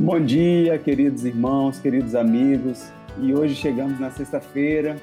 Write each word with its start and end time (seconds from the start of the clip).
Bom 0.00 0.20
dia, 0.20 0.78
queridos 0.78 1.24
irmãos, 1.24 1.80
queridos 1.80 2.14
amigos. 2.14 2.86
E 3.20 3.34
hoje 3.34 3.56
chegamos 3.56 3.98
na 3.98 4.12
sexta-feira. 4.12 4.96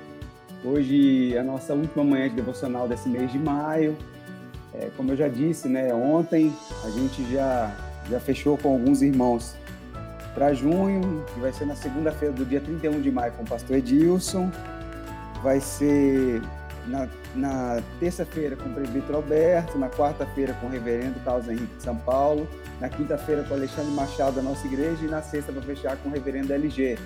Hoje 0.64 1.36
é 1.36 1.40
a 1.40 1.44
nossa 1.44 1.74
última 1.74 2.02
manhã 2.02 2.30
de 2.30 2.36
devocional 2.36 2.88
desse 2.88 3.10
mês 3.10 3.30
de 3.30 3.38
maio. 3.38 3.98
É, 4.74 4.90
como 4.96 5.12
eu 5.12 5.18
já 5.18 5.28
disse, 5.28 5.68
né, 5.68 5.94
ontem 5.94 6.50
a 6.86 6.90
gente 6.92 7.30
já, 7.30 7.76
já 8.10 8.22
fechou 8.22 8.58
com 8.58 8.72
alguns 8.72 9.02
irmãos 9.02 9.58
para 10.34 10.54
junho, 10.54 11.26
que 11.34 11.42
vai 11.42 11.52
ser 11.52 11.66
na 11.66 11.76
segunda-feira 11.76 12.34
do 12.34 12.46
dia 12.46 12.62
31 12.62 13.02
de 13.02 13.12
maio 13.12 13.34
com 13.34 13.44
o 13.44 13.46
pastor 13.46 13.76
Edilson. 13.76 14.50
Vai 15.44 15.60
ser 15.60 16.42
na, 16.88 17.10
na 17.36 17.82
terça-feira 18.00 18.56
com 18.56 18.70
o 18.70 18.74
presbítero 18.74 19.18
Alberto, 19.18 19.78
na 19.78 19.90
quarta-feira 19.90 20.54
com 20.60 20.68
o 20.68 20.70
reverendo 20.70 21.20
Carlos 21.24 21.48
Henrique 21.48 21.76
de 21.76 21.84
São 21.84 21.96
Paulo, 21.96 22.48
na 22.80 22.90
quinta-feira 22.90 23.44
com 23.44 23.54
o 23.54 23.58
Alexandre 23.58 23.92
Machado 23.92 24.38
da 24.38 24.42
nossa 24.42 24.66
igreja 24.66 25.04
e 25.04 25.08
na 25.08 25.22
sexta 25.22 25.52
para 25.52 25.62
fechar 25.62 25.98
com 25.98 26.10
o 26.10 26.12
reverendo 26.12 26.54
LG. 26.54 26.98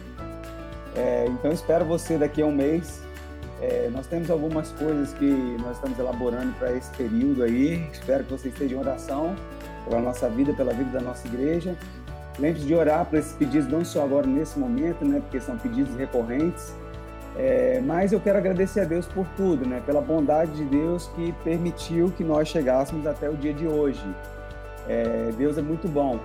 É, 0.96 1.26
então 1.28 1.52
espero 1.52 1.86
você 1.86 2.18
daqui 2.18 2.42
a 2.42 2.46
um 2.46 2.52
mês. 2.52 3.02
É, 3.62 3.90
nós 3.92 4.08
temos 4.08 4.30
algumas 4.30 4.72
coisas 4.72 5.14
que 5.14 5.58
nós 5.62 5.76
estamos 5.76 6.00
elaborando 6.00 6.54
para 6.54 6.72
esse 6.74 6.90
período 6.92 7.44
aí. 7.44 7.90
Espero 7.92 8.24
que 8.24 8.32
você 8.32 8.48
esteja 8.50 8.76
em 8.76 8.80
oração 8.80 9.36
pela 9.86 10.02
nossa 10.02 10.30
vida, 10.30 10.54
pela 10.54 10.74
vida 10.74 10.92
da 10.92 11.02
nossa 11.02 11.28
igreja. 11.28 11.76
Lembre-se 12.38 12.66
de 12.66 12.74
orar 12.74 13.06
por 13.06 13.20
esses 13.20 13.34
pedidos, 13.34 13.68
não 13.68 13.84
só 13.84 14.04
agora 14.04 14.26
nesse 14.26 14.58
momento, 14.58 15.04
né, 15.04 15.20
porque 15.20 15.42
são 15.42 15.58
pedidos 15.58 15.94
recorrentes, 15.96 16.74
é, 17.42 17.80
mas 17.80 18.12
eu 18.12 18.20
quero 18.20 18.38
agradecer 18.38 18.82
a 18.82 18.84
Deus 18.84 19.06
por 19.06 19.26
tudo, 19.38 19.66
né? 19.66 19.82
Pela 19.86 20.02
bondade 20.02 20.52
de 20.52 20.66
Deus 20.66 21.10
que 21.16 21.32
permitiu 21.42 22.12
que 22.12 22.22
nós 22.22 22.50
chegássemos 22.50 23.08
até 23.08 23.30
o 23.30 23.38
dia 23.38 23.54
de 23.54 23.66
hoje. 23.66 24.04
É, 24.90 25.32
Deus 25.38 25.58
é 25.58 25.62
muito 25.62 25.88
bom. 25.88 26.20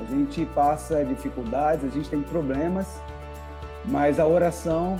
A 0.00 0.04
gente 0.04 0.46
passa 0.54 1.04
dificuldades, 1.04 1.84
a 1.84 1.88
gente 1.88 2.08
tem 2.08 2.22
problemas, 2.22 2.86
mas 3.84 4.18
a 4.18 4.26
oração 4.26 4.96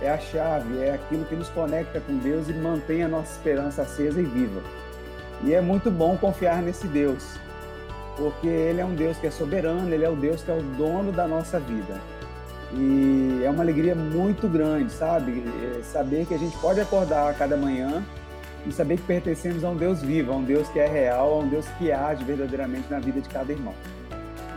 é 0.00 0.08
a 0.08 0.18
chave, 0.18 0.78
é 0.78 0.94
aquilo 0.94 1.24
que 1.24 1.34
nos 1.34 1.48
conecta 1.48 2.00
com 2.00 2.16
Deus 2.18 2.48
e 2.48 2.52
mantém 2.52 3.02
a 3.02 3.08
nossa 3.08 3.32
esperança 3.32 3.82
acesa 3.82 4.20
e 4.20 4.24
viva. 4.24 4.60
E 5.42 5.52
é 5.52 5.60
muito 5.60 5.90
bom 5.90 6.16
confiar 6.18 6.62
nesse 6.62 6.86
Deus, 6.86 7.36
porque 8.16 8.46
Ele 8.46 8.80
é 8.80 8.84
um 8.84 8.94
Deus 8.94 9.18
que 9.18 9.26
é 9.26 9.30
soberano, 9.32 9.92
Ele 9.92 10.04
é 10.04 10.08
o 10.08 10.14
Deus 10.14 10.40
que 10.40 10.52
é 10.52 10.54
o 10.54 10.62
dono 10.62 11.10
da 11.10 11.26
nossa 11.26 11.58
vida. 11.58 12.00
E 12.72 13.42
é 13.44 13.50
uma 13.50 13.62
alegria 13.62 13.94
muito 13.94 14.48
grande, 14.48 14.92
sabe? 14.92 15.42
É 15.78 15.82
saber 15.82 16.26
que 16.26 16.34
a 16.34 16.38
gente 16.38 16.56
pode 16.58 16.80
acordar 16.80 17.30
a 17.30 17.34
cada 17.34 17.56
manhã 17.56 18.04
e 18.66 18.72
saber 18.72 18.96
que 18.96 19.02
pertencemos 19.02 19.64
a 19.64 19.70
um 19.70 19.76
Deus 19.76 20.02
vivo, 20.02 20.32
a 20.32 20.36
um 20.36 20.44
Deus 20.44 20.68
que 20.68 20.78
é 20.78 20.86
real, 20.86 21.32
a 21.32 21.38
um 21.38 21.48
Deus 21.48 21.66
que 21.78 21.90
age 21.90 22.22
verdadeiramente 22.22 22.90
na 22.90 23.00
vida 23.00 23.20
de 23.20 23.28
cada 23.28 23.50
irmão. 23.50 23.74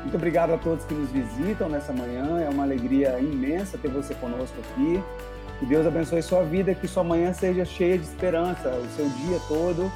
Muito 0.01 0.15
obrigado 0.15 0.53
a 0.53 0.57
todos 0.57 0.83
que 0.85 0.93
nos 0.93 1.09
visitam 1.09 1.69
nessa 1.69 1.93
manhã. 1.93 2.41
É 2.41 2.49
uma 2.49 2.63
alegria 2.63 3.17
imensa 3.19 3.77
ter 3.77 3.89
você 3.89 4.13
conosco 4.15 4.55
aqui. 4.59 5.01
Que 5.59 5.65
Deus 5.65 5.87
abençoe 5.87 6.21
sua 6.21 6.43
vida, 6.43 6.75
que 6.75 6.87
sua 6.87 7.03
manhã 7.03 7.31
seja 7.33 7.63
cheia 7.63 7.97
de 7.97 8.03
esperança, 8.03 8.69
o 8.69 8.87
seu 8.95 9.07
dia 9.09 9.39
todo. 9.47 9.89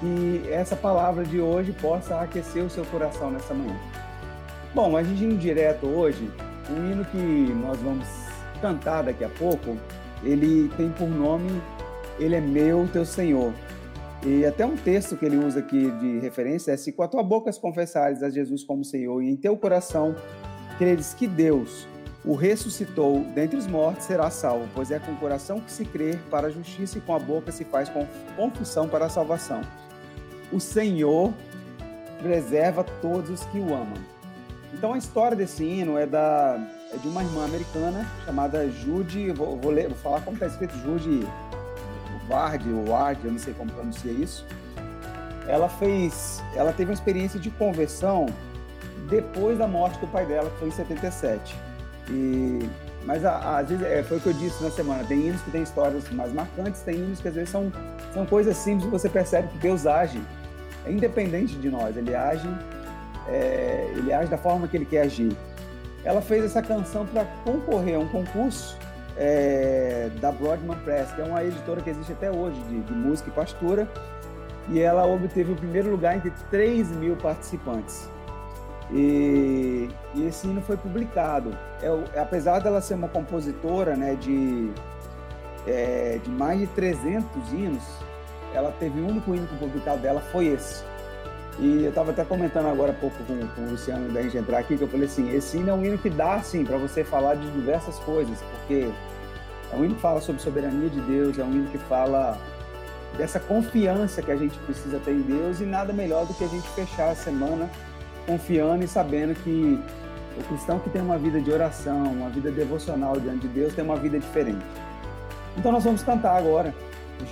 E 0.00 0.48
essa 0.48 0.76
palavra 0.76 1.24
de 1.24 1.40
hoje 1.40 1.72
possa 1.72 2.20
aquecer 2.20 2.62
o 2.62 2.70
seu 2.70 2.84
coração 2.84 3.32
nessa 3.32 3.52
manhã. 3.52 3.76
Bom, 4.72 4.96
a 4.96 5.02
gente 5.02 5.24
indo 5.24 5.36
direto 5.36 5.86
hoje, 5.86 6.30
o 6.70 6.90
hino 6.90 7.04
que 7.04 7.18
nós 7.62 7.78
vamos 7.78 8.06
cantar 8.60 9.04
daqui 9.04 9.24
a 9.24 9.28
pouco, 9.28 9.76
ele 10.22 10.68
tem 10.76 10.90
por 10.90 11.08
nome 11.08 11.48
Ele 12.18 12.34
é 12.34 12.40
meu, 12.40 12.88
teu 12.92 13.04
Senhor. 13.04 13.52
E 14.26 14.44
até 14.44 14.66
um 14.66 14.76
texto 14.76 15.16
que 15.16 15.24
ele 15.24 15.36
usa 15.36 15.60
aqui 15.60 15.90
de 15.92 16.18
referência 16.18 16.72
é: 16.72 16.76
Se 16.76 16.90
com 16.90 17.02
a 17.04 17.08
tua 17.08 17.22
boca 17.22 17.52
confessares 17.52 18.22
a 18.22 18.30
Jesus 18.30 18.64
como 18.64 18.84
Senhor 18.84 19.22
e 19.22 19.30
em 19.30 19.36
teu 19.36 19.56
coração 19.56 20.16
creres 20.76 21.14
que 21.14 21.26
Deus 21.26 21.86
o 22.24 22.34
ressuscitou 22.34 23.24
dentre 23.34 23.56
os 23.56 23.66
mortos, 23.66 24.04
será 24.04 24.28
salvo, 24.28 24.68
pois 24.74 24.90
é 24.90 24.98
com 24.98 25.12
o 25.12 25.16
coração 25.16 25.60
que 25.60 25.70
se 25.70 25.84
crê 25.84 26.18
para 26.30 26.48
a 26.48 26.50
justiça 26.50 26.98
e 26.98 27.00
com 27.00 27.14
a 27.14 27.18
boca 27.18 27.52
se 27.52 27.64
faz 27.64 27.90
confissão 28.36 28.88
para 28.88 29.06
a 29.06 29.08
salvação. 29.08 29.62
O 30.52 30.58
Senhor 30.58 31.32
preserva 32.20 32.84
todos 33.00 33.30
os 33.30 33.44
que 33.46 33.58
o 33.58 33.72
amam. 33.72 34.17
Então 34.72 34.92
a 34.92 34.98
história 34.98 35.36
desse 35.36 35.64
hino 35.64 35.96
é 35.96 36.06
da 36.06 36.60
é 36.92 36.96
de 36.96 37.06
uma 37.06 37.22
irmã 37.22 37.44
americana 37.44 38.06
chamada 38.24 38.68
Judy, 38.70 39.30
vou, 39.32 39.58
vou, 39.58 39.70
ler, 39.70 39.88
vou 39.88 39.96
falar 39.98 40.22
como 40.22 40.36
está 40.36 40.46
escrito 40.46 40.74
Judy 40.78 41.26
Ward 42.28 42.70
ou 42.72 42.88
Ward, 42.88 43.24
eu 43.24 43.32
não 43.32 43.38
sei 43.38 43.52
como 43.54 43.70
pronuncia 43.70 44.12
isso. 44.12 44.46
Ela 45.46 45.68
fez, 45.68 46.42
ela 46.54 46.72
teve 46.72 46.90
uma 46.90 46.94
experiência 46.94 47.38
de 47.40 47.50
conversão 47.50 48.26
depois 49.08 49.58
da 49.58 49.66
morte 49.66 49.98
do 49.98 50.06
pai 50.06 50.26
dela, 50.26 50.50
que 50.50 50.58
foi 50.58 50.68
em 50.68 50.72
77. 50.72 51.56
E 52.10 52.68
mas 53.04 53.24
às 53.24 53.66
vezes 53.70 53.86
é, 53.86 54.02
foi 54.02 54.18
o 54.18 54.20
que 54.20 54.26
eu 54.26 54.32
disse 54.34 54.62
na 54.62 54.70
semana. 54.70 55.02
Tem 55.04 55.28
hinos 55.28 55.40
que 55.40 55.50
têm 55.50 55.62
histórias 55.62 56.06
mais 56.10 56.30
marcantes, 56.30 56.82
tem 56.82 56.96
hinos 56.96 57.20
que 57.20 57.28
às 57.28 57.34
vezes 57.34 57.48
são, 57.48 57.72
são 58.12 58.26
coisas 58.26 58.54
simples 58.56 58.90
você 58.90 59.08
percebe 59.08 59.48
que 59.48 59.58
Deus 59.58 59.86
age. 59.86 60.20
É 60.84 60.92
independente 60.92 61.54
de 61.54 61.70
nós, 61.70 61.96
ele 61.96 62.14
age 62.14 62.46
é, 63.28 63.92
ele 63.96 64.12
age 64.12 64.30
da 64.30 64.38
forma 64.38 64.66
que 64.66 64.76
ele 64.76 64.84
quer 64.86 65.02
agir. 65.02 65.36
Ela 66.04 66.20
fez 66.20 66.44
essa 66.44 66.62
canção 66.62 67.06
para 67.06 67.24
concorrer 67.44 67.96
a 67.96 67.98
um 67.98 68.08
concurso 68.08 68.76
é, 69.16 70.10
da 70.20 70.30
Broadman 70.30 70.78
Press, 70.78 71.12
que 71.12 71.20
é 71.20 71.24
uma 71.24 71.44
editora 71.44 71.80
que 71.80 71.90
existe 71.90 72.12
até 72.12 72.30
hoje 72.30 72.60
de, 72.62 72.80
de 72.80 72.92
música 72.92 73.28
e 73.28 73.32
pastura, 73.32 73.88
e 74.68 74.80
ela 74.80 75.06
obteve 75.06 75.52
o 75.52 75.56
primeiro 75.56 75.90
lugar 75.90 76.16
entre 76.16 76.30
3 76.50 76.90
mil 76.92 77.16
participantes. 77.16 78.08
E, 78.92 79.88
e 80.14 80.26
esse 80.26 80.46
hino 80.46 80.62
foi 80.62 80.76
publicado. 80.76 81.50
É, 81.82 82.20
apesar 82.20 82.60
dela 82.60 82.80
ser 82.80 82.94
uma 82.94 83.08
compositora 83.08 83.96
né, 83.96 84.14
de, 84.14 84.70
é, 85.66 86.18
de 86.22 86.30
mais 86.30 86.60
de 86.60 86.66
300 86.68 87.52
hinos, 87.52 87.84
ela 88.54 88.72
teve 88.78 89.00
o 89.00 89.06
único 89.06 89.34
hino 89.34 89.46
publicado 89.58 90.00
dela 90.00 90.20
foi 90.32 90.46
esse. 90.46 90.82
E 91.60 91.82
eu 91.82 91.88
estava 91.88 92.12
até 92.12 92.24
comentando 92.24 92.66
agora 92.66 92.92
há 92.92 92.94
pouco 92.94 93.16
com, 93.24 93.46
com 93.48 93.62
o 93.62 93.70
Luciano 93.70 94.12
da 94.12 94.22
gente 94.22 94.36
entrar 94.36 94.58
aqui, 94.58 94.76
que 94.76 94.82
eu 94.82 94.88
falei 94.88 95.06
assim, 95.06 95.34
esse 95.34 95.56
hino 95.56 95.70
é 95.70 95.74
um 95.74 95.84
hino 95.84 95.98
que 95.98 96.08
dá, 96.08 96.34
assim, 96.34 96.64
para 96.64 96.76
você 96.76 97.02
falar 97.02 97.34
de 97.34 97.50
diversas 97.50 97.98
coisas, 97.98 98.38
porque 98.52 98.88
é 99.72 99.76
um 99.76 99.84
hino 99.84 99.96
que 99.96 100.00
fala 100.00 100.20
sobre 100.20 100.40
soberania 100.40 100.88
de 100.88 101.00
Deus, 101.00 101.38
é 101.38 101.42
um 101.42 101.50
hino 101.50 101.68
que 101.70 101.78
fala 101.78 102.38
dessa 103.16 103.40
confiança 103.40 104.22
que 104.22 104.30
a 104.30 104.36
gente 104.36 104.56
precisa 104.60 105.00
ter 105.00 105.12
em 105.12 105.22
Deus 105.22 105.60
e 105.60 105.64
nada 105.64 105.92
melhor 105.92 106.26
do 106.26 106.34
que 106.34 106.44
a 106.44 106.48
gente 106.48 106.68
fechar 106.70 107.10
a 107.10 107.14
semana 107.14 107.68
confiando 108.28 108.84
e 108.84 108.88
sabendo 108.88 109.34
que 109.42 109.80
o 110.38 110.44
cristão 110.44 110.78
que 110.78 110.90
tem 110.90 111.00
uma 111.00 111.18
vida 111.18 111.40
de 111.40 111.50
oração, 111.50 112.04
uma 112.04 112.28
vida 112.28 112.50
devocional 112.52 113.18
diante 113.18 113.48
de 113.48 113.48
Deus, 113.48 113.74
tem 113.74 113.82
uma 113.82 113.96
vida 113.96 114.18
diferente. 114.20 114.64
Então 115.56 115.72
nós 115.72 115.82
vamos 115.82 116.02
cantar 116.02 116.36
agora, 116.36 116.72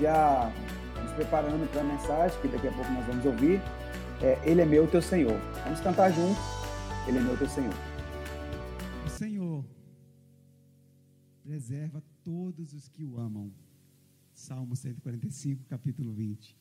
já 0.01 0.51
nos 1.03 1.13
preparando 1.13 1.71
para 1.71 1.83
a 1.83 1.85
mensagem, 1.85 2.37
que 2.41 2.49
daqui 2.49 2.67
a 2.67 2.73
pouco 2.73 2.91
nós 2.91 3.05
vamos 3.07 3.25
ouvir 3.27 3.61
é, 4.23 4.39
Ele 4.45 4.61
é 4.61 4.65
meu, 4.65 4.87
teu 4.87 5.03
Senhor. 5.03 5.39
Vamos 5.65 5.81
cantar 5.81 6.11
juntos. 6.11 6.43
Ele 7.07 7.19
é 7.19 7.21
meu, 7.21 7.37
teu 7.37 7.49
Senhor. 7.49 7.75
O 9.05 9.09
Senhor 9.09 9.65
preserva 11.43 12.03
todos 12.25 12.73
os 12.73 12.89
que 12.89 13.05
o 13.05 13.19
amam. 13.19 13.53
Salmo 14.33 14.77
145, 14.77 15.65
capítulo 15.65 16.13
20. 16.13 16.57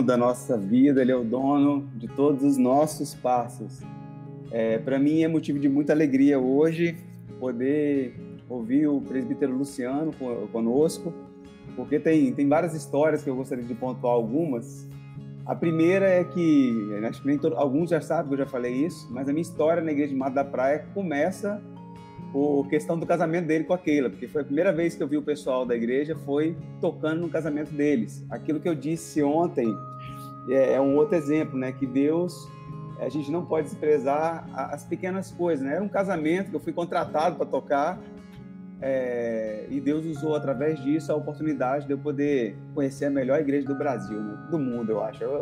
Dono 0.00 0.06
da 0.06 0.16
nossa 0.16 0.56
vida, 0.56 1.00
Ele 1.00 1.12
é 1.12 1.16
o 1.16 1.24
dono 1.24 1.88
de 1.94 2.08
todos 2.08 2.42
os 2.42 2.56
nossos 2.56 3.14
passos. 3.14 3.80
É, 4.50 4.78
Para 4.78 4.98
mim 4.98 5.22
é 5.22 5.28
motivo 5.28 5.58
de 5.58 5.68
muita 5.68 5.92
alegria 5.92 6.38
hoje 6.38 6.96
poder 7.38 8.14
ouvir 8.48 8.88
o 8.88 9.00
presbítero 9.00 9.56
Luciano 9.56 10.12
conosco, 10.52 11.12
porque 11.76 12.00
tem, 12.00 12.32
tem 12.32 12.48
várias 12.48 12.74
histórias 12.74 13.22
que 13.22 13.30
eu 13.30 13.36
gostaria 13.36 13.64
de 13.64 13.74
pontuar 13.74 14.12
algumas. 14.12 14.88
A 15.46 15.54
primeira 15.54 16.08
é 16.08 16.24
que, 16.24 16.74
acho 17.08 17.22
que 17.22 17.26
nem 17.28 17.38
todo, 17.38 17.56
alguns 17.56 17.90
já 17.90 18.00
sabem 18.00 18.28
que 18.28 18.34
eu 18.34 18.38
já 18.38 18.46
falei 18.46 18.74
isso, 18.74 19.08
mas 19.10 19.28
a 19.28 19.32
minha 19.32 19.42
história 19.42 19.82
na 19.82 19.92
igreja 19.92 20.12
de 20.12 20.16
Mato 20.16 20.34
da 20.34 20.44
Praia 20.44 20.86
começa 20.92 21.62
por 22.32 22.68
questão 22.68 22.98
do 22.98 23.06
casamento 23.06 23.46
dele 23.46 23.64
com 23.64 23.72
a 23.72 23.78
Keila, 23.78 24.08
porque 24.08 24.28
foi 24.28 24.42
a 24.42 24.44
primeira 24.44 24.72
vez 24.72 24.94
que 24.94 25.02
eu 25.02 25.08
vi 25.08 25.16
o 25.16 25.22
pessoal 25.22 25.66
da 25.66 25.74
igreja 25.74 26.16
foi 26.24 26.56
tocando 26.80 27.22
no 27.22 27.28
casamento 27.28 27.72
deles. 27.72 28.24
Aquilo 28.30 28.60
que 28.60 28.68
eu 28.68 28.74
disse 28.74 29.22
ontem 29.22 29.74
é, 30.48 30.74
é 30.74 30.80
um 30.80 30.96
outro 30.96 31.16
exemplo, 31.16 31.58
né? 31.58 31.72
Que 31.72 31.86
Deus, 31.86 32.48
a 33.00 33.08
gente 33.08 33.30
não 33.30 33.44
pode 33.44 33.68
desprezar 33.68 34.48
as 34.54 34.84
pequenas 34.84 35.32
coisas, 35.32 35.64
né? 35.64 35.74
Era 35.74 35.84
um 35.84 35.88
casamento 35.88 36.50
que 36.50 36.56
eu 36.56 36.60
fui 36.60 36.72
contratado 36.72 37.36
para 37.36 37.46
tocar 37.46 37.98
é, 38.82 39.66
e 39.68 39.78
Deus 39.78 40.06
usou 40.06 40.34
através 40.34 40.82
disso 40.82 41.12
a 41.12 41.14
oportunidade 41.14 41.86
de 41.86 41.92
eu 41.92 41.98
poder 41.98 42.56
conhecer 42.74 43.06
a 43.06 43.10
melhor 43.10 43.38
igreja 43.38 43.66
do 43.66 43.74
Brasil, 43.74 44.18
né? 44.18 44.38
do 44.50 44.58
mundo, 44.58 44.90
eu 44.90 45.02
acho. 45.02 45.22
Eu, 45.22 45.40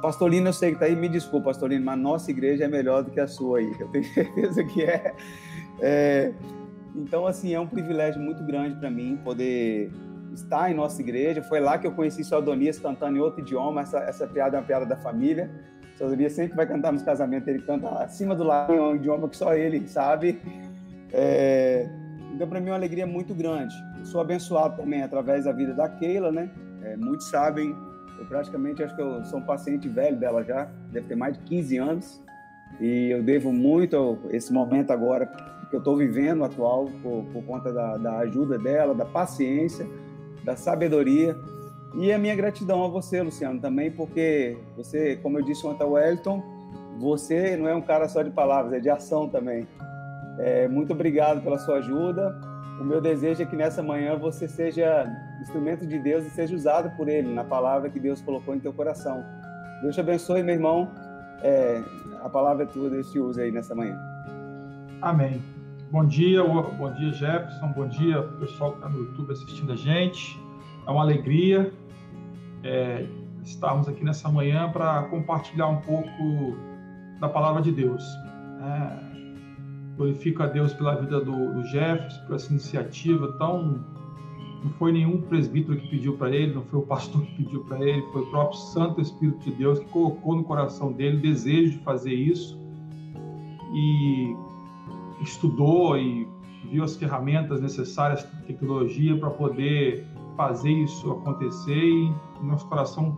Pastorino, 0.00 0.48
eu 0.48 0.52
sei 0.52 0.70
que 0.70 0.76
está 0.76 0.86
aí, 0.86 0.94
me 0.94 1.08
desculpa, 1.08 1.46
Pastorino, 1.46 1.84
mas 1.84 1.98
nossa 1.98 2.30
igreja 2.30 2.64
é 2.64 2.68
melhor 2.68 3.02
do 3.02 3.10
que 3.10 3.18
a 3.18 3.26
sua 3.26 3.58
aí. 3.58 3.76
Eu 3.80 3.88
tenho 3.88 4.04
certeza 4.14 4.62
que 4.64 4.84
é. 4.84 5.14
É 5.80 6.32
então, 6.98 7.26
assim, 7.26 7.54
é 7.54 7.60
um 7.60 7.66
privilégio 7.66 8.20
muito 8.20 8.42
grande 8.42 8.76
para 8.76 8.90
mim 8.90 9.18
poder 9.22 9.92
estar 10.34 10.70
em 10.70 10.74
nossa 10.74 11.00
igreja. 11.00 11.42
Foi 11.42 11.60
lá 11.60 11.78
que 11.78 11.86
eu 11.86 11.92
conheci 11.92 12.22
o 12.32 12.36
Adonias 12.36 12.78
cantando 12.78 13.16
em 13.16 13.20
outro 13.20 13.40
idioma. 13.40 13.82
Essa, 13.82 13.98
essa 14.00 14.26
piada 14.26 14.56
é 14.56 14.60
uma 14.60 14.66
piada 14.66 14.84
da 14.84 14.96
família. 14.96 15.50
O 16.00 16.04
Adonias 16.04 16.32
sempre 16.32 16.56
vai 16.56 16.66
cantar 16.66 16.92
nos 16.92 17.02
casamentos, 17.02 17.48
ele 17.48 17.60
canta 17.60 17.88
acima 17.88 18.34
do 18.34 18.44
lado, 18.44 18.72
em 18.72 18.78
um 18.78 18.94
idioma 18.94 19.28
que 19.28 19.36
só 19.36 19.54
ele 19.54 19.86
sabe. 19.88 20.40
É, 21.12 21.88
então, 22.34 22.48
para 22.48 22.60
mim, 22.60 22.68
é 22.68 22.70
uma 22.70 22.76
alegria 22.76 23.06
muito 23.06 23.34
grande. 23.34 23.74
sou 24.04 24.20
abençoado 24.20 24.76
também 24.76 25.02
através 25.02 25.44
da 25.44 25.52
vida 25.52 25.74
da 25.74 25.88
Keila, 25.88 26.30
né? 26.30 26.50
É, 26.82 26.96
muitos 26.96 27.28
sabem, 27.30 27.74
eu 28.18 28.26
praticamente 28.26 28.82
acho 28.82 28.94
que 28.94 29.02
eu 29.02 29.24
sou 29.24 29.40
um 29.40 29.42
paciente 29.42 29.88
velho 29.88 30.16
dela 30.16 30.44
já, 30.44 30.68
deve 30.92 31.08
ter 31.08 31.16
mais 31.16 31.36
de 31.36 31.44
15 31.44 31.78
anos. 31.78 32.22
E 32.80 33.10
eu 33.10 33.22
devo 33.22 33.52
muito 33.52 34.18
esse 34.30 34.52
momento 34.52 34.92
agora 34.92 35.26
que 35.68 35.76
eu 35.76 35.78
estou 35.78 35.96
vivendo 35.96 36.44
atual 36.44 36.86
por, 37.02 37.24
por 37.32 37.44
conta 37.44 37.72
da, 37.72 37.96
da 37.96 38.18
ajuda 38.18 38.58
dela, 38.58 38.94
da 38.94 39.04
paciência, 39.04 39.86
da 40.44 40.56
sabedoria. 40.56 41.36
E 41.94 42.12
a 42.12 42.18
minha 42.18 42.34
gratidão 42.36 42.84
a 42.84 42.88
você, 42.88 43.22
Luciano, 43.22 43.60
também, 43.60 43.90
porque 43.90 44.56
você, 44.76 45.16
como 45.16 45.38
eu 45.38 45.42
disse 45.42 45.66
ontem 45.66 45.82
ao 45.82 45.92
Wellington, 45.92 46.42
você 46.98 47.56
não 47.56 47.68
é 47.68 47.74
um 47.74 47.82
cara 47.82 48.08
só 48.08 48.22
de 48.22 48.30
palavras, 48.30 48.72
é 48.72 48.80
de 48.80 48.90
ação 48.90 49.28
também. 49.28 49.66
É, 50.38 50.68
muito 50.68 50.92
obrigado 50.92 51.42
pela 51.42 51.58
sua 51.58 51.76
ajuda. 51.76 52.36
O 52.80 52.84
meu 52.84 53.00
desejo 53.00 53.42
é 53.42 53.46
que 53.46 53.56
nessa 53.56 53.82
manhã 53.82 54.16
você 54.16 54.46
seja 54.46 55.06
instrumento 55.40 55.86
de 55.86 55.98
Deus 55.98 56.24
e 56.24 56.30
seja 56.30 56.54
usado 56.54 56.90
por 56.96 57.08
Ele 57.08 57.32
na 57.32 57.44
palavra 57.44 57.90
que 57.90 57.98
Deus 57.98 58.20
colocou 58.20 58.54
em 58.54 58.60
teu 58.60 58.72
coração. 58.72 59.24
Deus 59.82 59.94
te 59.94 60.00
abençoe, 60.00 60.42
meu 60.42 60.54
irmão. 60.54 60.88
É, 61.42 61.82
a 62.22 62.28
palavra 62.28 62.64
é 62.64 62.66
tua, 62.66 62.90
Deus 62.90 63.10
te 63.10 63.18
use 63.18 63.40
aí 63.40 63.50
nessa 63.50 63.74
manhã. 63.74 63.98
Amém. 65.00 65.57
Bom 65.90 66.04
dia, 66.04 66.44
bom 66.44 66.92
dia 66.92 67.10
Jefferson, 67.14 67.72
bom 67.72 67.88
dia 67.88 68.22
pessoal 68.38 68.72
que 68.72 68.76
está 68.76 68.90
no 68.90 68.98
YouTube 68.98 69.32
assistindo 69.32 69.72
a 69.72 69.76
gente. 69.76 70.38
É 70.86 70.90
uma 70.90 71.00
alegria 71.00 71.72
é, 72.62 73.06
estarmos 73.42 73.88
aqui 73.88 74.04
nessa 74.04 74.28
manhã 74.28 74.70
para 74.70 75.04
compartilhar 75.04 75.66
um 75.68 75.80
pouco 75.80 76.58
da 77.18 77.26
palavra 77.30 77.62
de 77.62 77.72
Deus. 77.72 78.04
É, 78.60 79.96
Glorifico 79.96 80.42
a 80.42 80.46
Deus 80.46 80.74
pela 80.74 80.94
vida 80.94 81.22
do, 81.22 81.54
do 81.54 81.64
Jefferson, 81.64 82.26
por 82.26 82.36
essa 82.36 82.50
iniciativa 82.50 83.32
tão. 83.38 83.82
Não 84.62 84.70
foi 84.78 84.92
nenhum 84.92 85.22
presbítero 85.22 85.80
que 85.80 85.88
pediu 85.88 86.18
para 86.18 86.36
ele, 86.36 86.52
não 86.52 86.64
foi 86.64 86.80
o 86.80 86.82
pastor 86.82 87.22
que 87.32 87.44
pediu 87.44 87.64
para 87.64 87.80
ele, 87.80 88.02
foi 88.12 88.20
o 88.20 88.26
próprio 88.26 88.58
Santo 88.58 89.00
Espírito 89.00 89.38
de 89.38 89.52
Deus 89.52 89.78
que 89.78 89.86
colocou 89.86 90.36
no 90.36 90.44
coração 90.44 90.92
dele 90.92 91.16
o 91.16 91.20
desejo 91.22 91.78
de 91.78 91.78
fazer 91.78 92.12
isso 92.12 92.60
e 93.72 94.47
estudou 95.22 95.96
e 95.96 96.26
viu 96.70 96.84
as 96.84 96.96
ferramentas 96.96 97.60
necessárias, 97.60 98.24
tecnologia 98.46 99.16
para 99.16 99.30
poder 99.30 100.06
fazer 100.36 100.70
isso 100.70 101.10
acontecer 101.10 101.84
e 101.84 102.12
nosso 102.42 102.68
coração 102.68 103.16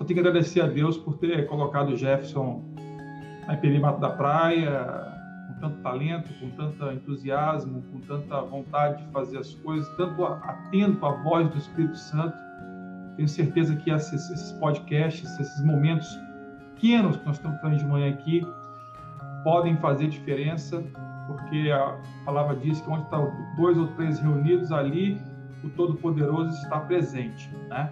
só 0.00 0.04
tem 0.04 0.14
que 0.14 0.20
agradecer 0.20 0.62
a 0.62 0.66
Deus 0.66 0.96
por 0.96 1.18
ter 1.18 1.46
colocado 1.46 1.90
o 1.90 1.96
Jefferson 1.96 2.64
na 3.46 3.80
Mato 3.80 4.00
da 4.00 4.08
Praia, 4.08 5.10
tanto 5.60 5.82
talento, 5.82 6.32
com 6.40 6.48
tanto 6.50 6.90
entusiasmo, 6.90 7.82
com 7.92 8.00
tanta 8.00 8.40
vontade 8.40 9.04
de 9.04 9.12
fazer 9.12 9.36
as 9.36 9.54
coisas, 9.56 9.86
tanto 9.96 10.24
atento 10.24 11.04
à 11.04 11.12
voz 11.22 11.50
do 11.50 11.58
Espírito 11.58 11.98
Santo. 11.98 12.34
Tenho 13.16 13.28
certeza 13.28 13.76
que 13.76 13.90
esses 13.90 14.52
podcasts, 14.52 15.38
esses 15.38 15.64
momentos 15.64 16.08
pequenos 16.74 17.18
que 17.18 17.26
nós 17.26 17.36
estamos 17.36 17.60
fazendo 17.60 17.78
de 17.80 17.84
manhã 17.84 18.10
aqui, 18.14 18.42
podem 19.42 19.76
fazer 19.76 20.08
diferença, 20.08 20.82
porque 21.26 21.70
a 21.70 21.96
palavra 22.24 22.56
diz 22.56 22.80
que 22.80 22.90
onde 22.90 23.02
estão 23.02 23.32
dois 23.56 23.78
ou 23.78 23.86
três 23.88 24.18
reunidos 24.20 24.72
ali, 24.72 25.20
o 25.62 25.68
Todo-Poderoso 25.70 26.50
está 26.62 26.80
presente. 26.80 27.50
Né? 27.68 27.90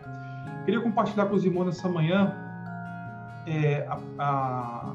Queria 0.65 0.81
compartilhar 0.81 1.27
com 1.27 1.35
os 1.35 1.45
irmãos 1.45 1.67
nessa 1.67 1.89
manhã 1.89 2.35
é, 3.47 3.87
a, 3.89 3.99
a 4.19 4.95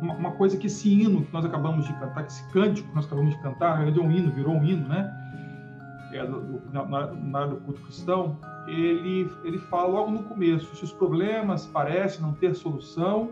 uma, 0.00 0.14
uma, 0.14 0.30
coisa 0.32 0.56
que 0.56 0.66
esse 0.66 0.88
hino 0.88 1.24
que 1.24 1.32
nós 1.32 1.44
acabamos 1.44 1.86
de 1.86 1.92
cantar, 1.94 2.24
que 2.24 2.32
esse 2.32 2.50
cântico 2.50 2.88
que 2.88 2.94
nós 2.94 3.06
acabamos 3.06 3.34
de 3.34 3.42
cantar, 3.42 3.70
na 3.70 3.84
verdade 3.84 3.98
é 3.98 4.02
um 4.02 4.10
hino, 4.10 4.30
virou 4.30 4.54
um 4.54 4.64
hino, 4.64 4.86
né? 4.88 5.12
É, 6.12 6.24
do, 6.24 6.62
na, 6.72 6.84
na 6.84 7.38
área 7.38 7.50
do 7.50 7.56
culto 7.62 7.80
cristão, 7.82 8.38
ele, 8.66 9.30
ele 9.44 9.58
fala 9.58 9.88
logo 9.88 10.10
no 10.10 10.22
começo: 10.24 10.74
se 10.76 10.84
os 10.84 10.92
problemas 10.92 11.66
parecem 11.66 12.22
não 12.22 12.32
ter 12.32 12.54
solução, 12.54 13.30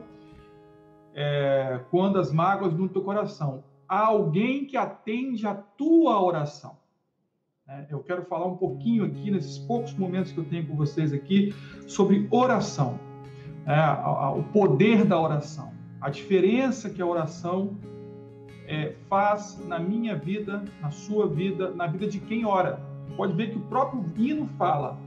é, 1.15 1.81
quando 1.91 2.19
as 2.19 2.33
mágoas 2.33 2.75
no 2.75 2.89
teu 2.89 3.03
coração, 3.03 3.65
há 3.89 4.07
alguém 4.07 4.67
que 4.67 4.77
atende 4.77 5.47
a 5.47 5.55
tua 5.55 6.23
oração. 6.23 6.77
É, 7.69 7.87
eu 7.91 8.01
quero 8.01 8.25
falar 8.25 8.47
um 8.47 8.57
pouquinho 8.57 9.05
aqui, 9.05 9.31
nesses 9.31 9.59
poucos 9.59 9.95
momentos 9.95 10.33
que 10.33 10.39
eu 10.39 10.45
tenho 10.45 10.67
com 10.67 10.77
vocês 10.77 11.13
aqui, 11.13 11.55
sobre 11.87 12.29
oração, 12.31 12.99
é, 13.67 13.75
a, 13.75 13.95
a, 13.95 14.31
o 14.33 14.43
poder 14.45 15.05
da 15.05 15.19
oração 15.19 15.75
a 16.05 16.11
diferença 16.11 16.91
que 16.91 17.01
a 17.01 17.07
oração 17.07 17.79
é, 18.69 18.95
faz 19.09 19.59
na 19.67 19.79
minha 19.79 20.15
vida, 20.15 20.63
na 20.83 20.91
sua 20.91 21.27
vida, 21.27 21.71
na 21.71 21.87
vida 21.87 22.07
de 22.07 22.21
quem 22.21 22.45
ora. 22.45 22.79
Pode 23.17 23.33
ver 23.33 23.53
que 23.53 23.57
o 23.57 23.63
próprio 23.63 24.05
hino 24.15 24.47
fala: 24.59 24.99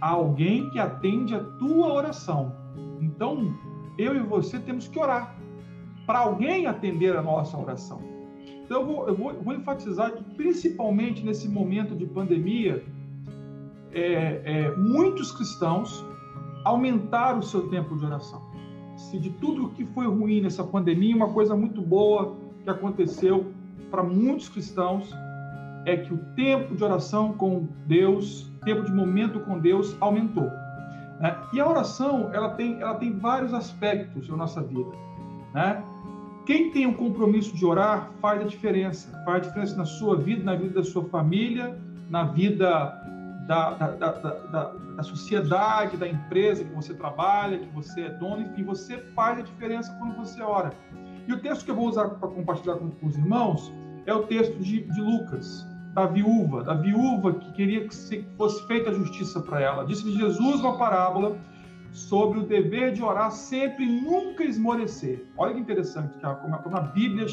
há 0.00 0.10
alguém 0.10 0.70
que 0.70 0.78
atende 0.78 1.34
a 1.34 1.42
tua 1.58 1.92
oração. 1.92 2.54
Então, 3.00 3.52
eu 3.98 4.14
e 4.14 4.20
você 4.20 4.60
temos 4.60 4.86
que 4.86 4.96
orar 5.00 5.34
para 6.06 6.20
alguém 6.20 6.66
atender 6.66 7.16
a 7.16 7.22
nossa 7.22 7.58
oração. 7.58 8.00
Então, 8.64 8.80
eu 8.80 8.86
vou, 8.86 9.08
eu 9.08 9.14
vou, 9.14 9.34
vou 9.42 9.54
enfatizar 9.54 10.12
que, 10.12 10.22
principalmente 10.34 11.24
nesse 11.24 11.48
momento 11.48 11.94
de 11.94 12.06
pandemia, 12.06 12.84
é, 13.92 14.42
é, 14.44 14.76
muitos 14.76 15.32
cristãos 15.32 16.04
aumentaram 16.64 17.38
o 17.38 17.42
seu 17.42 17.68
tempo 17.68 17.96
de 17.96 18.04
oração 18.04 18.46
se 18.96 19.18
de 19.18 19.30
tudo 19.30 19.68
que 19.70 19.84
foi 19.84 20.06
ruim 20.06 20.40
nessa 20.40 20.64
pandemia, 20.64 21.14
uma 21.14 21.28
coisa 21.28 21.54
muito 21.54 21.82
boa 21.82 22.34
que 22.64 22.70
aconteceu 22.70 23.52
para 23.90 24.02
muitos 24.02 24.48
cristãos 24.48 25.14
é 25.84 25.96
que 25.96 26.12
o 26.12 26.18
tempo 26.34 26.74
de 26.74 26.82
oração 26.82 27.34
com 27.34 27.68
Deus, 27.86 28.50
tempo 28.64 28.82
de 28.82 28.92
momento 28.92 29.38
com 29.40 29.60
Deus 29.60 29.96
aumentou. 30.00 30.50
Né? 31.20 31.36
E 31.52 31.60
a 31.60 31.68
oração, 31.68 32.30
ela 32.32 32.50
tem, 32.50 32.80
ela 32.80 32.94
tem 32.94 33.16
vários 33.16 33.54
aspectos 33.54 34.28
na 34.28 34.36
nossa 34.36 34.62
vida. 34.62 34.90
Né? 35.54 35.84
Quem 36.46 36.70
tem 36.70 36.86
um 36.86 36.94
compromisso 36.94 37.56
de 37.56 37.66
orar 37.66 38.12
faz 38.20 38.40
a 38.40 38.44
diferença. 38.44 39.10
Faz 39.24 39.38
a 39.38 39.48
diferença 39.48 39.76
na 39.76 39.84
sua 39.84 40.16
vida, 40.16 40.44
na 40.44 40.54
vida 40.54 40.74
da 40.74 40.84
sua 40.84 41.04
família, 41.06 41.76
na 42.08 42.22
vida 42.22 43.02
da, 43.48 43.70
da, 43.70 43.90
da, 43.90 44.12
da, 44.96 45.02
sociedade, 45.02 45.96
da 45.96 46.06
empresa 46.06 46.64
que 46.64 46.72
você 46.72 46.94
trabalha, 46.94 47.58
que 47.58 47.68
você 47.74 48.02
é 48.02 48.10
dono, 48.10 48.42
enfim, 48.42 48.62
você 48.62 48.98
faz 49.14 49.40
a 49.40 49.42
diferença 49.42 49.92
quando 49.98 50.16
você 50.16 50.40
ora. 50.40 50.72
E 51.26 51.32
o 51.32 51.40
texto 51.40 51.64
que 51.64 51.70
eu 51.72 51.74
vou 51.74 51.88
usar 51.88 52.08
para 52.10 52.28
compartilhar 52.28 52.76
com, 52.76 52.92
os 53.02 53.16
irmãos 53.16 53.72
é 54.06 54.14
o 54.14 54.22
texto 54.22 54.56
de, 54.60 54.82
de, 54.82 55.00
Lucas, 55.00 55.66
da 55.94 56.06
viúva, 56.06 56.62
da 56.62 56.74
viúva 56.74 57.34
que 57.34 57.52
queria 57.52 57.88
que 57.88 58.24
fosse 58.36 58.64
feita 58.68 58.94
justiça 58.94 59.40
para 59.40 59.60
ela. 59.60 59.84
Disse 59.84 60.08
Jesus 60.12 60.60
uma 60.60 60.78
parábola 60.78 61.36
sobre 61.96 62.40
o 62.40 62.42
dever 62.42 62.92
de 62.92 63.02
orar 63.02 63.30
sempre 63.30 63.84
e 63.84 64.00
nunca 64.02 64.44
esmorecer. 64.44 65.26
Olha 65.38 65.54
que 65.54 65.60
interessante, 65.60 66.14
como, 66.20 66.58
como 66.58 66.76
a 66.76 66.80
Bíblia, 66.80 67.26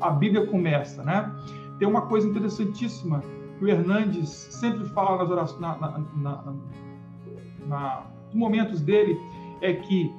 a 0.00 0.10
Bíblia 0.10 0.46
começa, 0.46 1.04
né? 1.04 1.30
Tem 1.78 1.86
uma 1.86 2.02
coisa 2.02 2.26
interessantíssima 2.26 3.22
que 3.58 3.64
o 3.64 3.68
Hernandes 3.68 4.30
sempre 4.30 4.88
fala 4.88 5.18
nas 5.18 5.30
orações, 5.30 5.60
na, 5.60 5.76
na, 6.16 6.54
na, 7.66 8.06
dos 8.24 8.34
momentos 8.34 8.80
dele 8.80 9.14
é 9.60 9.74
que 9.74 10.10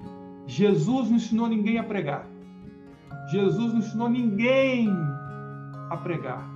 Jesus 0.45 1.09
não 1.09 1.15
ensinou 1.15 1.47
ninguém 1.47 1.79
a 1.79 1.83
pregar. 1.83 2.27
Jesus 3.31 3.73
não 3.73 3.79
ensinou 3.79 4.09
ninguém 4.09 4.93
a 5.89 5.97
pregar. 5.97 6.47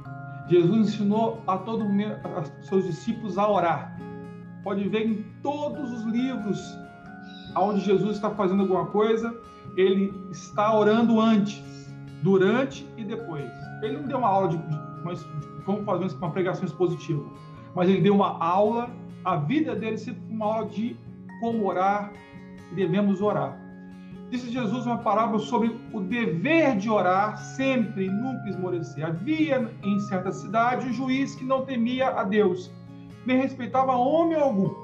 Jesus 0.47 0.87
ensinou 0.87 1.41
a 1.47 1.57
todos 1.57 1.87
os 1.87 2.67
seus 2.67 2.85
discípulos 2.85 3.39
a 3.39 3.49
orar. 3.49 3.97
Pode 4.63 4.87
ver 4.87 5.07
em 5.07 5.25
todos 5.41 5.91
os 5.91 6.03
livros 6.03 6.82
onde 7.55 7.81
Jesus 7.81 8.15
está 8.15 8.29
fazendo 8.29 8.61
alguma 8.61 8.85
coisa, 8.87 9.35
ele 9.75 10.13
está 10.31 10.75
orando 10.77 11.19
antes, 11.19 11.61
durante 12.21 12.87
e 12.97 13.03
depois. 13.03 13.51
Ele 13.81 13.97
não 13.97 14.03
deu 14.03 14.17
uma 14.17 14.27
aula 14.27 14.49
de, 14.49 14.59
como 15.65 15.83
fazer 15.83 16.15
uma 16.15 16.31
pregação 16.31 16.65
expositiva, 16.65 17.23
mas 17.75 17.89
ele 17.89 18.01
deu 18.01 18.15
uma 18.15 18.37
aula. 18.43 18.89
A 19.25 19.35
vida 19.35 19.75
dele 19.75 19.97
foi 19.97 20.15
uma 20.29 20.45
aula 20.45 20.67
de 20.67 20.95
como 21.39 21.65
orar, 21.65 22.11
devemos 22.73 23.21
orar. 23.21 23.59
Disse 24.29 24.49
Jesus 24.49 24.85
uma 24.85 24.97
parábola 24.97 25.39
sobre 25.39 25.79
o 25.91 25.99
dever 25.99 26.75
de 26.77 26.89
orar 26.89 27.37
sempre 27.37 28.09
nunca 28.09 28.49
esmorecer. 28.49 29.05
Havia 29.05 29.69
em 29.83 29.99
certa 29.99 30.31
cidade 30.31 30.87
um 30.87 30.93
juiz 30.93 31.35
que 31.35 31.43
não 31.43 31.65
temia 31.65 32.09
a 32.09 32.23
Deus, 32.23 32.71
nem 33.25 33.37
respeitava 33.37 33.91
homem 33.91 34.39
algum. 34.39 34.82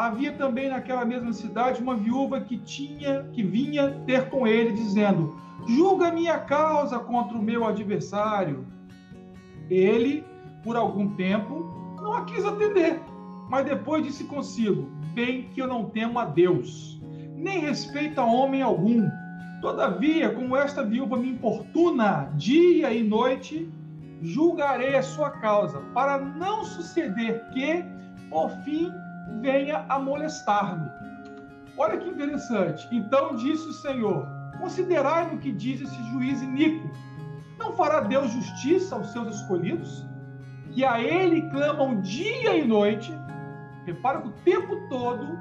Havia 0.00 0.32
também 0.32 0.70
naquela 0.70 1.04
mesma 1.04 1.30
cidade 1.30 1.82
uma 1.82 1.94
viúva 1.94 2.40
que 2.40 2.56
tinha 2.56 3.24
que 3.34 3.42
vinha 3.42 4.00
ter 4.06 4.30
com 4.30 4.46
ele 4.46 4.72
dizendo: 4.72 5.36
"Julga 5.68 6.10
minha 6.10 6.38
causa 6.38 6.98
contra 6.98 7.36
o 7.36 7.42
meu 7.42 7.66
adversário". 7.66 8.64
Ele, 9.68 10.24
por 10.64 10.74
algum 10.74 11.14
tempo, 11.16 11.66
não 12.00 12.14
a 12.14 12.24
quis 12.24 12.46
atender, 12.46 12.98
mas 13.50 13.66
depois 13.66 14.02
disse 14.02 14.24
consigo: 14.24 14.88
"Bem 15.12 15.50
que 15.50 15.60
eu 15.60 15.66
não 15.66 15.90
temo 15.90 16.18
a 16.18 16.24
Deus, 16.24 16.98
nem 17.36 17.58
respeita 17.58 18.22
homem 18.24 18.62
algum. 18.62 19.06
Todavia, 19.60 20.30
como 20.30 20.56
esta 20.56 20.82
viúva 20.82 21.18
me 21.18 21.28
importuna 21.28 22.32
dia 22.36 22.90
e 22.90 23.02
noite, 23.02 23.70
julgarei 24.22 24.96
a 24.96 25.02
sua 25.02 25.28
causa, 25.28 25.78
para 25.92 26.16
não 26.18 26.64
suceder 26.64 27.44
que, 27.52 27.84
por 28.30 28.48
fim, 28.64 28.90
venha 29.40 29.84
a 29.88 29.98
molestar-me. 29.98 30.90
Olha 31.76 31.98
que 31.98 32.08
interessante. 32.08 32.88
Então 32.92 33.36
disse 33.36 33.66
o 33.68 33.72
Senhor: 33.72 34.28
Considerai 34.58 35.30
no 35.30 35.38
que 35.38 35.52
diz 35.52 35.80
esse 35.80 36.02
juiz 36.10 36.42
iníquo. 36.42 36.90
Não 37.58 37.72
fará 37.74 38.00
Deus 38.00 38.30
justiça 38.30 38.94
aos 38.94 39.12
seus 39.12 39.36
escolhidos, 39.36 40.06
que 40.72 40.84
a 40.84 41.00
ele 41.00 41.42
clamam 41.50 42.00
dia 42.00 42.56
e 42.56 42.66
noite? 42.66 43.12
Repara 43.86 44.20
que 44.20 44.28
o 44.28 44.32
tempo 44.44 44.88
todo 44.88 45.38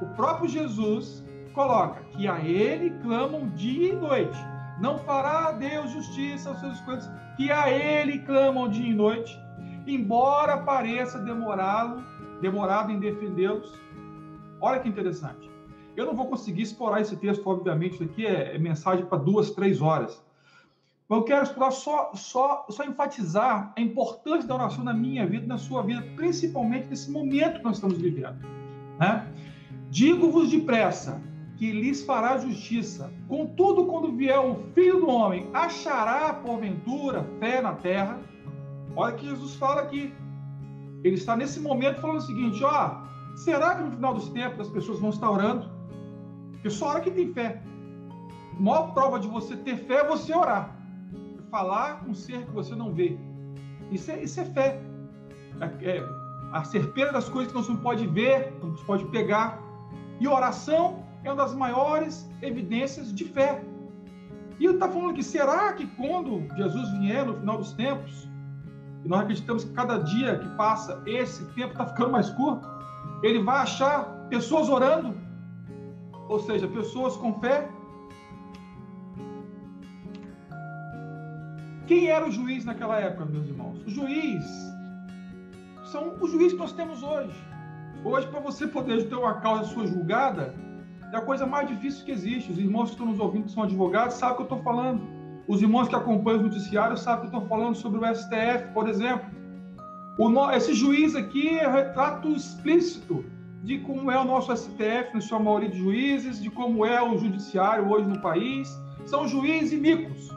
o 0.00 0.06
próprio 0.14 0.48
Jesus 0.48 1.24
coloca 1.54 2.02
que 2.10 2.26
a 2.26 2.40
ele 2.40 2.90
clamam 3.02 3.48
dia 3.50 3.92
e 3.92 3.96
noite. 3.96 4.38
Não 4.80 4.98
fará 4.98 5.52
Deus 5.52 5.90
justiça 5.90 6.50
aos 6.50 6.60
seus 6.60 6.74
escolhidos, 6.74 7.10
que 7.36 7.50
a 7.50 7.70
ele 7.70 8.18
clamam 8.20 8.68
dia 8.68 8.90
e 8.90 8.94
noite, 8.94 9.40
embora 9.86 10.58
pareça 10.58 11.18
demorá-lo, 11.20 12.02
demorado 12.44 12.92
em 12.92 12.98
defendê-los. 12.98 13.72
Olha 14.60 14.78
que 14.78 14.88
interessante. 14.88 15.50
Eu 15.96 16.04
não 16.04 16.14
vou 16.14 16.26
conseguir 16.26 16.62
explorar 16.62 17.00
esse 17.00 17.16
texto, 17.16 17.46
obviamente, 17.48 17.94
isso 17.94 18.04
aqui 18.04 18.26
é, 18.26 18.54
é 18.54 18.58
mensagem 18.58 19.06
para 19.06 19.18
duas, 19.18 19.50
três 19.52 19.80
horas. 19.80 20.22
Mas 21.08 21.18
eu 21.18 21.24
quero 21.24 21.42
explorar 21.42 21.70
só, 21.70 22.12
só, 22.14 22.66
só 22.68 22.84
enfatizar 22.84 23.72
a 23.76 23.80
importância 23.80 24.46
da 24.46 24.54
oração 24.54 24.84
na 24.84 24.92
minha 24.92 25.26
vida, 25.26 25.46
na 25.46 25.58
sua 25.58 25.82
vida, 25.82 26.02
principalmente 26.16 26.88
nesse 26.88 27.10
momento 27.10 27.58
que 27.58 27.64
nós 27.64 27.76
estamos 27.76 27.96
vivendo. 27.98 28.36
Né? 28.98 29.26
Digo-vos 29.90 30.50
depressa, 30.50 31.22
que 31.56 31.72
lhes 31.72 32.04
fará 32.04 32.36
justiça. 32.36 33.12
Contudo, 33.28 33.86
quando 33.86 34.12
vier 34.12 34.38
o 34.38 34.56
Filho 34.74 35.00
do 35.00 35.08
Homem, 35.08 35.48
achará, 35.54 36.34
porventura, 36.34 37.24
fé 37.38 37.62
na 37.62 37.74
terra? 37.74 38.20
Olha 38.96 39.14
que 39.14 39.26
Jesus 39.26 39.54
fala 39.54 39.82
aqui. 39.82 40.12
Ele 41.04 41.16
está 41.16 41.36
nesse 41.36 41.60
momento 41.60 42.00
falando 42.00 42.16
o 42.16 42.22
seguinte: 42.22 42.64
ó, 42.64 43.02
será 43.36 43.76
que 43.76 43.82
no 43.82 43.92
final 43.92 44.14
dos 44.14 44.30
tempos 44.30 44.60
as 44.66 44.72
pessoas 44.72 44.98
vão 44.98 45.10
estar 45.10 45.30
orando? 45.30 45.70
Porque 46.52 46.70
só 46.70 46.88
ora 46.88 47.00
que 47.00 47.10
tem 47.10 47.32
fé. 47.32 47.62
A 48.56 48.60
maior 48.60 48.94
prova 48.94 49.20
de 49.20 49.28
você 49.28 49.54
ter 49.54 49.76
fé 49.76 49.96
é 49.96 50.08
você 50.08 50.34
orar. 50.34 50.74
Falar 51.50 52.00
com 52.00 52.10
um 52.10 52.14
ser 52.14 52.46
que 52.46 52.52
você 52.52 52.74
não 52.74 52.92
vê. 52.92 53.18
Isso 53.90 54.10
é, 54.10 54.22
isso 54.22 54.40
é 54.40 54.44
fé. 54.46 54.80
É, 55.60 55.98
é, 55.98 56.08
a 56.52 56.64
certeza 56.64 57.12
das 57.12 57.28
coisas 57.28 57.52
que 57.52 57.58
não 57.58 57.64
se 57.64 57.76
pode 57.82 58.06
ver, 58.06 58.52
não 58.62 58.76
se 58.76 58.84
pode 58.84 59.04
pegar. 59.06 59.60
E 60.18 60.26
oração 60.26 61.04
é 61.22 61.28
uma 61.30 61.36
das 61.36 61.54
maiores 61.54 62.28
evidências 62.40 63.12
de 63.12 63.24
fé. 63.24 63.62
E 64.58 64.64
ele 64.64 64.74
está 64.74 64.88
falando 64.88 65.14
que 65.14 65.22
será 65.22 65.72
que 65.74 65.86
quando 65.86 66.46
Jesus 66.56 66.90
vier 66.98 67.26
no 67.26 67.34
final 67.34 67.58
dos 67.58 67.72
tempos, 67.72 68.28
e 69.04 69.08
nós 69.08 69.20
acreditamos 69.20 69.64
que 69.64 69.72
cada 69.72 69.98
dia 69.98 70.38
que 70.38 70.48
passa, 70.56 71.02
esse 71.06 71.44
tempo 71.52 71.72
está 71.72 71.86
ficando 71.86 72.10
mais 72.10 72.30
curto, 72.30 72.66
ele 73.22 73.42
vai 73.42 73.58
achar 73.58 74.04
pessoas 74.28 74.68
orando, 74.68 75.14
ou 76.28 76.40
seja, 76.40 76.66
pessoas 76.66 77.16
com 77.16 77.38
fé. 77.40 77.68
Quem 81.86 82.08
era 82.08 82.26
o 82.26 82.30
juiz 82.30 82.64
naquela 82.64 82.98
época, 82.98 83.26
meus 83.26 83.46
irmãos? 83.46 83.82
O 83.86 83.90
juiz 83.90 84.44
são 85.84 86.14
os 86.20 86.30
juízes 86.30 86.54
que 86.54 86.58
nós 86.58 86.72
temos 86.72 87.02
hoje. 87.02 87.36
Hoje, 88.02 88.26
para 88.28 88.40
você 88.40 88.66
poder 88.66 89.06
ter 89.08 89.14
uma 89.14 89.34
causa 89.34 89.64
sua 89.64 89.86
julgada, 89.86 90.54
é 91.12 91.16
a 91.16 91.20
coisa 91.20 91.46
mais 91.46 91.68
difícil 91.68 92.04
que 92.06 92.10
existe. 92.10 92.50
Os 92.50 92.58
irmãos 92.58 92.86
que 92.86 92.92
estão 92.92 93.06
nos 93.06 93.20
ouvindo, 93.20 93.44
que 93.44 93.52
são 93.52 93.62
advogados, 93.62 94.16
sabem 94.16 94.34
o 94.34 94.36
que 94.36 94.42
eu 94.42 94.56
estou 94.56 94.62
falando. 94.62 95.13
Os 95.46 95.60
irmãos 95.60 95.88
que 95.88 95.94
acompanham 95.94 96.38
os 96.38 96.44
noticiários 96.44 97.00
sabem 97.00 97.26
o 97.26 97.30
que 97.30 97.36
estou 97.36 97.48
falando 97.48 97.74
sobre 97.74 97.98
o 97.98 98.14
STF, 98.14 98.72
por 98.72 98.88
exemplo. 98.88 99.28
O, 100.18 100.50
esse 100.52 100.72
juiz 100.74 101.14
aqui 101.14 101.58
é 101.58 101.68
retrato 101.68 102.28
explícito 102.28 103.24
de 103.62 103.78
como 103.78 104.10
é 104.10 104.20
o 104.20 104.24
nosso 104.24 104.54
STF, 104.54 105.14
na 105.14 105.20
sua 105.20 105.38
maioria 105.38 105.70
de 105.70 105.78
juízes, 105.78 106.40
de 106.40 106.50
como 106.50 106.84
é 106.84 107.02
o 107.02 107.18
judiciário 107.18 107.90
hoje 107.90 108.06
no 108.06 108.20
país. 108.20 108.78
São 109.06 109.26
juízes 109.26 109.72
iníquos, 109.72 110.30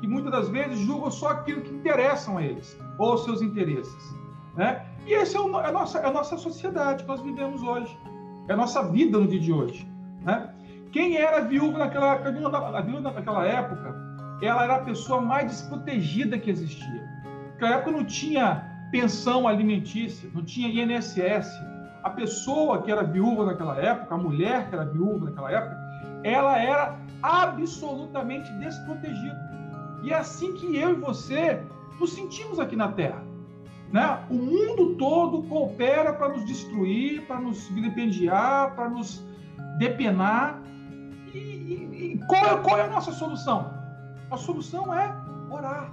que 0.00 0.06
muitas 0.06 0.32
das 0.32 0.48
vezes 0.48 0.78
julgam 0.80 1.10
só 1.10 1.28
aquilo 1.28 1.62
que 1.62 1.72
interessam 1.72 2.38
a 2.38 2.42
eles, 2.42 2.78
ou 2.98 3.16
seus 3.18 3.40
interesses. 3.40 4.14
Né? 4.56 4.84
E 5.06 5.14
essa 5.14 5.38
é, 5.38 5.40
é, 5.40 5.66
a 5.66 5.72
nossa, 5.72 5.98
é 5.98 6.06
a 6.06 6.12
nossa 6.12 6.36
sociedade 6.36 7.02
que 7.02 7.08
nós 7.08 7.20
vivemos 7.20 7.62
hoje. 7.62 7.96
É 8.48 8.52
a 8.52 8.56
nossa 8.56 8.82
vida 8.90 9.18
no 9.18 9.26
dia 9.26 9.40
de 9.40 9.52
hoje. 9.52 9.88
Né? 10.22 10.50
Quem 10.92 11.16
era 11.16 11.40
viúva 11.40 11.78
naquela 11.78 12.18
naquela 12.18 13.46
época, 13.46 14.13
ela 14.46 14.64
era 14.64 14.76
a 14.76 14.80
pessoa 14.80 15.20
mais 15.20 15.46
desprotegida 15.46 16.38
que 16.38 16.50
existia. 16.50 17.08
Naquela 17.52 17.76
época 17.76 17.90
não 17.92 18.04
tinha 18.04 18.64
pensão 18.90 19.48
alimentícia, 19.48 20.30
não 20.34 20.44
tinha 20.44 20.68
INSS. 20.68 21.48
A 22.02 22.10
pessoa 22.10 22.82
que 22.82 22.92
era 22.92 23.02
viúva 23.02 23.46
naquela 23.46 23.76
época, 23.78 24.14
a 24.14 24.18
mulher 24.18 24.68
que 24.68 24.74
era 24.74 24.84
viúva 24.84 25.26
naquela 25.26 25.50
época, 25.50 25.76
ela 26.22 26.58
era 26.58 26.98
absolutamente 27.22 28.52
desprotegida. 28.54 29.38
E 30.02 30.12
é 30.12 30.16
assim 30.16 30.52
que 30.54 30.76
eu 30.76 30.90
e 30.90 30.94
você 30.94 31.62
nos 31.98 32.12
sentimos 32.12 32.60
aqui 32.60 32.76
na 32.76 32.88
Terra. 32.88 33.22
Né? 33.90 34.18
O 34.28 34.34
mundo 34.34 34.96
todo 34.96 35.42
coopera 35.44 36.12
para 36.12 36.28
nos 36.28 36.44
destruir, 36.44 37.26
para 37.26 37.40
nos 37.40 37.68
vilipendiar, 37.68 38.74
para 38.74 38.88
nos 38.88 39.24
depenar. 39.78 40.60
E, 41.32 41.38
e, 41.38 42.12
e 42.12 42.20
qual, 42.26 42.44
é, 42.44 42.56
qual 42.62 42.78
é 42.78 42.82
a 42.82 42.88
nossa 42.88 43.12
solução? 43.12 43.73
A 44.34 44.36
solução 44.36 44.92
é 44.92 45.14
orar, 45.48 45.92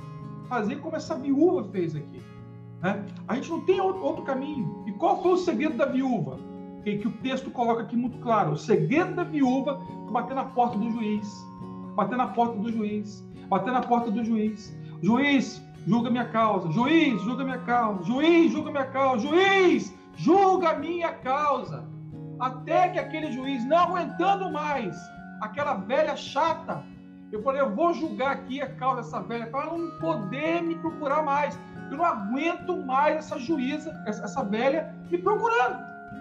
fazer 0.49 0.77
como 0.77 0.95
essa 0.95 1.15
viúva 1.15 1.63
fez 1.65 1.95
aqui. 1.95 2.19
Né? 2.81 3.05
A 3.27 3.35
gente 3.35 3.51
não 3.51 3.61
tem 3.61 3.79
outro, 3.79 4.23
caminho. 4.23 4.83
E 4.87 4.91
qual 4.93 5.21
foi 5.21 5.33
o 5.33 5.37
segredo 5.37 5.77
da 5.77 5.85
viúva? 5.85 6.39
Que, 6.83 6.97
que 6.97 7.07
o 7.07 7.11
texto 7.11 7.51
coloca 7.51 7.83
aqui 7.83 7.95
muito 7.95 8.17
claro. 8.17 8.53
O 8.53 8.57
segredo 8.57 9.13
da 9.13 9.23
viúva 9.23 9.79
foi 9.79 10.11
bater 10.11 10.33
na 10.33 10.45
porta 10.45 10.75
do 10.75 10.89
juiz. 10.89 11.27
Bater 11.95 12.17
na 12.17 12.29
porta 12.29 12.57
do 12.57 12.71
juiz. 12.71 13.23
Bater 13.47 13.71
na 13.71 13.81
porta 13.81 14.09
do 14.09 14.23
juiz. 14.23 14.75
Juiz, 15.03 15.61
julga 15.85 16.09
minha 16.09 16.25
causa. 16.25 16.71
Juiz, 16.71 17.21
julga 17.21 17.43
minha 17.43 17.59
causa. 17.59 18.03
Juiz, 18.05 18.51
julga 18.51 18.71
minha 18.71 18.85
causa. 18.85 19.27
Juiz, 19.27 19.95
julga 20.15 20.73
minha 20.79 21.13
causa 21.13 21.87
até 22.39 22.89
que 22.89 22.97
aquele 22.97 23.31
juiz, 23.31 23.63
não 23.65 23.77
aguentando 23.77 24.51
mais 24.51 24.97
aquela 25.41 25.75
velha 25.75 26.15
chata, 26.15 26.83
eu 27.31 27.41
falei, 27.41 27.61
eu 27.61 27.73
vou 27.73 27.93
julgar 27.93 28.31
aqui 28.31 28.61
a 28.61 28.67
causa 28.75 29.01
dessa 29.01 29.21
velha 29.21 29.47
para 29.47 29.63
ela 29.63 29.77
não 29.77 29.91
poder 29.99 30.61
me 30.61 30.75
procurar 30.75 31.23
mais. 31.23 31.57
Eu 31.89 31.97
não 31.97 32.05
aguento 32.05 32.77
mais 32.77 33.17
essa 33.17 33.39
juíza, 33.39 33.91
essa 34.05 34.43
velha 34.43 34.93
me 35.09 35.17
procurando, 35.17 35.79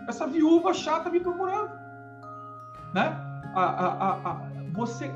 essa 0.09 0.27
viúva 0.27 0.75
chata 0.75 1.11
me 1.11 1.21
procurando, 1.21 1.71
né? 2.95 3.17
A, 3.55 3.63
a, 3.63 4.31
a, 4.31 4.41
você, 4.73 5.11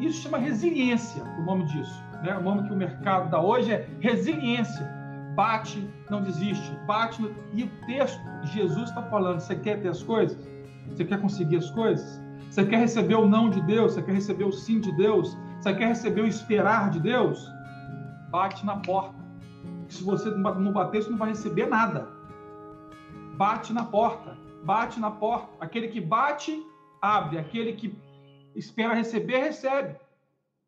isso 0.00 0.22
chama 0.22 0.38
resiliência, 0.38 1.22
o 1.22 1.42
nome 1.42 1.64
disso, 1.66 2.02
né? 2.22 2.36
O 2.36 2.42
nome 2.42 2.66
que 2.66 2.72
o 2.72 2.76
mercado 2.76 3.30
dá 3.30 3.40
hoje 3.40 3.72
é 3.72 3.88
resiliência 4.00 5.02
bate, 5.34 5.88
não 6.10 6.22
desiste, 6.22 6.74
bate. 6.86 7.22
E 7.52 7.64
o 7.64 7.70
texto, 7.86 8.20
Jesus 8.44 8.88
está 8.88 9.02
falando: 9.02 9.40
você 9.40 9.56
quer 9.56 9.80
ter 9.80 9.88
as 9.88 10.02
coisas? 10.02 10.38
Você 10.88 11.04
quer 11.04 11.20
conseguir 11.20 11.56
as 11.56 11.70
coisas? 11.70 12.21
Você 12.52 12.66
quer 12.66 12.80
receber 12.80 13.14
o 13.14 13.26
não 13.26 13.48
de 13.48 13.62
Deus? 13.62 13.94
Você 13.94 14.02
quer 14.02 14.12
receber 14.12 14.44
o 14.44 14.52
sim 14.52 14.78
de 14.78 14.92
Deus? 14.92 15.38
Você 15.58 15.72
quer 15.72 15.88
receber 15.88 16.20
o 16.20 16.26
esperar 16.26 16.90
de 16.90 17.00
Deus? 17.00 17.50
Bate 18.28 18.66
na 18.66 18.76
porta. 18.76 19.14
Se 19.88 20.04
você 20.04 20.28
não 20.28 20.70
bater, 20.70 21.02
você 21.02 21.08
não 21.08 21.16
vai 21.16 21.30
receber 21.30 21.64
nada. 21.66 22.10
Bate 23.38 23.72
na 23.72 23.86
porta. 23.86 24.36
Bate 24.64 25.00
na 25.00 25.10
porta. 25.10 25.48
Aquele 25.60 25.88
que 25.88 25.98
bate, 25.98 26.62
abre. 27.00 27.38
Aquele 27.38 27.72
que 27.72 27.98
espera 28.54 28.92
receber, 28.92 29.38
recebe. 29.38 29.96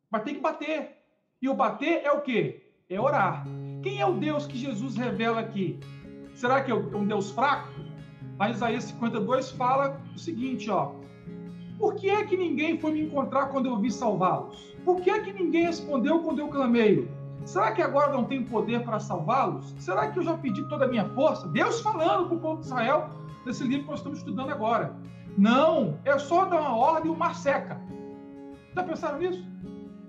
Mas 0.09 0.23
tem 0.23 0.33
que 0.33 0.41
bater. 0.41 0.97
E 1.39 1.47
o 1.47 1.53
bater 1.53 2.01
é 2.03 2.11
o 2.11 2.21
quê? 2.21 2.63
É 2.89 2.99
orar. 2.99 3.45
Quem 3.83 4.01
é 4.01 4.05
o 4.07 4.15
Deus 4.15 4.47
que 4.47 4.57
Jesus 4.57 4.95
revela 4.95 5.39
aqui? 5.39 5.79
Será 6.33 6.63
que 6.63 6.71
é 6.71 6.73
um 6.73 7.05
Deus 7.05 7.29
fraco? 7.29 7.69
Em 8.41 8.49
Isaías 8.49 8.85
52 8.85 9.51
fala 9.51 10.01
o 10.15 10.17
seguinte, 10.17 10.67
ó. 10.71 11.04
Por 11.77 11.95
que 11.95 12.09
é 12.09 12.23
que 12.23 12.37
ninguém 12.37 12.79
foi 12.79 12.91
me 12.93 13.01
encontrar 13.01 13.47
quando 13.47 13.67
eu 13.67 13.77
vi 13.77 13.91
salvá-los? 13.91 14.75
Por 14.83 15.01
que 15.01 15.09
é 15.09 15.19
que 15.19 15.33
ninguém 15.33 15.65
respondeu 15.65 16.21
quando 16.21 16.39
eu 16.39 16.47
clamei? 16.47 17.09
Será 17.43 17.71
que 17.73 17.81
agora 17.81 18.11
não 18.11 18.25
tenho 18.25 18.45
poder 18.45 18.83
para 18.83 18.99
salvá-los? 18.99 19.75
Será 19.77 20.09
que 20.09 20.19
eu 20.19 20.23
já 20.23 20.35
pedi 20.37 20.63
toda 20.67 20.85
a 20.85 20.87
minha 20.87 21.07
força? 21.09 21.47
Deus 21.49 21.81
falando 21.81 22.27
para 22.27 22.37
o 22.37 22.39
povo 22.39 22.59
de 22.61 22.65
Israel 22.65 23.09
nesse 23.45 23.63
livro 23.63 23.83
que 23.83 23.89
nós 23.91 23.99
estamos 23.99 24.19
estudando 24.19 24.49
agora. 24.49 24.95
Não, 25.37 25.99
é 26.05 26.17
só 26.17 26.45
dar 26.45 26.61
uma 26.61 26.75
ordem 26.75 27.11
e 27.11 27.15
o 27.15 27.17
mar 27.17 27.35
seca. 27.35 27.79
Já 28.73 28.83
pensaram 28.83 29.19
nisso? 29.19 29.45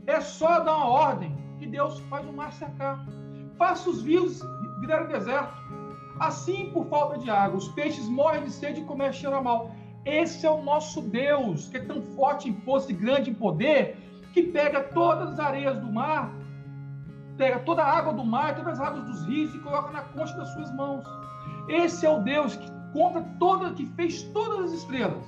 É 0.07 0.20
só 0.20 0.61
dar 0.61 0.76
uma 0.76 0.88
ordem 0.88 1.37
que 1.59 1.66
Deus 1.66 1.98
faz 2.09 2.26
o 2.26 2.33
mar 2.33 2.52
secar. 2.52 3.05
Faça 3.59 3.90
os 3.90 4.02
rios 4.02 4.40
virarem 4.81 5.09
deserto. 5.09 5.55
Assim, 6.20 6.70
por 6.72 6.87
falta 6.87 7.18
de 7.18 7.29
água, 7.29 7.59
os 7.59 7.68
peixes 7.68 8.09
morrem 8.09 8.44
de 8.44 8.50
sede 8.50 8.81
e 8.81 8.85
começam 8.85 9.11
a 9.11 9.12
cheirar 9.12 9.42
mal. 9.42 9.70
Esse 10.07 10.47
é 10.47 10.51
o 10.51 10.62
nosso 10.62 11.03
Deus, 11.03 11.69
que 11.69 11.79
é 11.79 11.81
tão 11.81 12.01
forte 12.01 12.49
em 12.49 12.55
força 12.61 12.92
e 12.92 12.95
grande 12.95 13.31
em 13.31 13.35
poder, 13.35 13.99
que 14.33 14.45
pega 14.45 14.85
todas 14.85 15.33
as 15.33 15.40
areias 15.40 15.79
do 15.81 15.92
mar, 15.92 16.33
pega 17.37 17.59
toda 17.59 17.83
a 17.83 17.99
água 17.99 18.12
do 18.12 18.25
mar, 18.25 18.55
todas 18.55 18.75
as 18.75 18.87
águas 18.87 19.05
dos 19.05 19.27
rios 19.27 19.53
e 19.53 19.59
coloca 19.59 19.90
na 19.90 20.03
concha 20.03 20.37
das 20.37 20.49
suas 20.53 20.73
mãos. 20.77 21.05
Esse 21.69 22.07
é 22.07 22.11
o 22.11 22.21
Deus 22.21 22.55
que 22.55 22.71
conta 22.92 23.21
toda, 23.40 23.73
que 23.73 23.85
fez 23.85 24.23
todas 24.33 24.66
as 24.66 24.79
estrelas, 24.79 25.27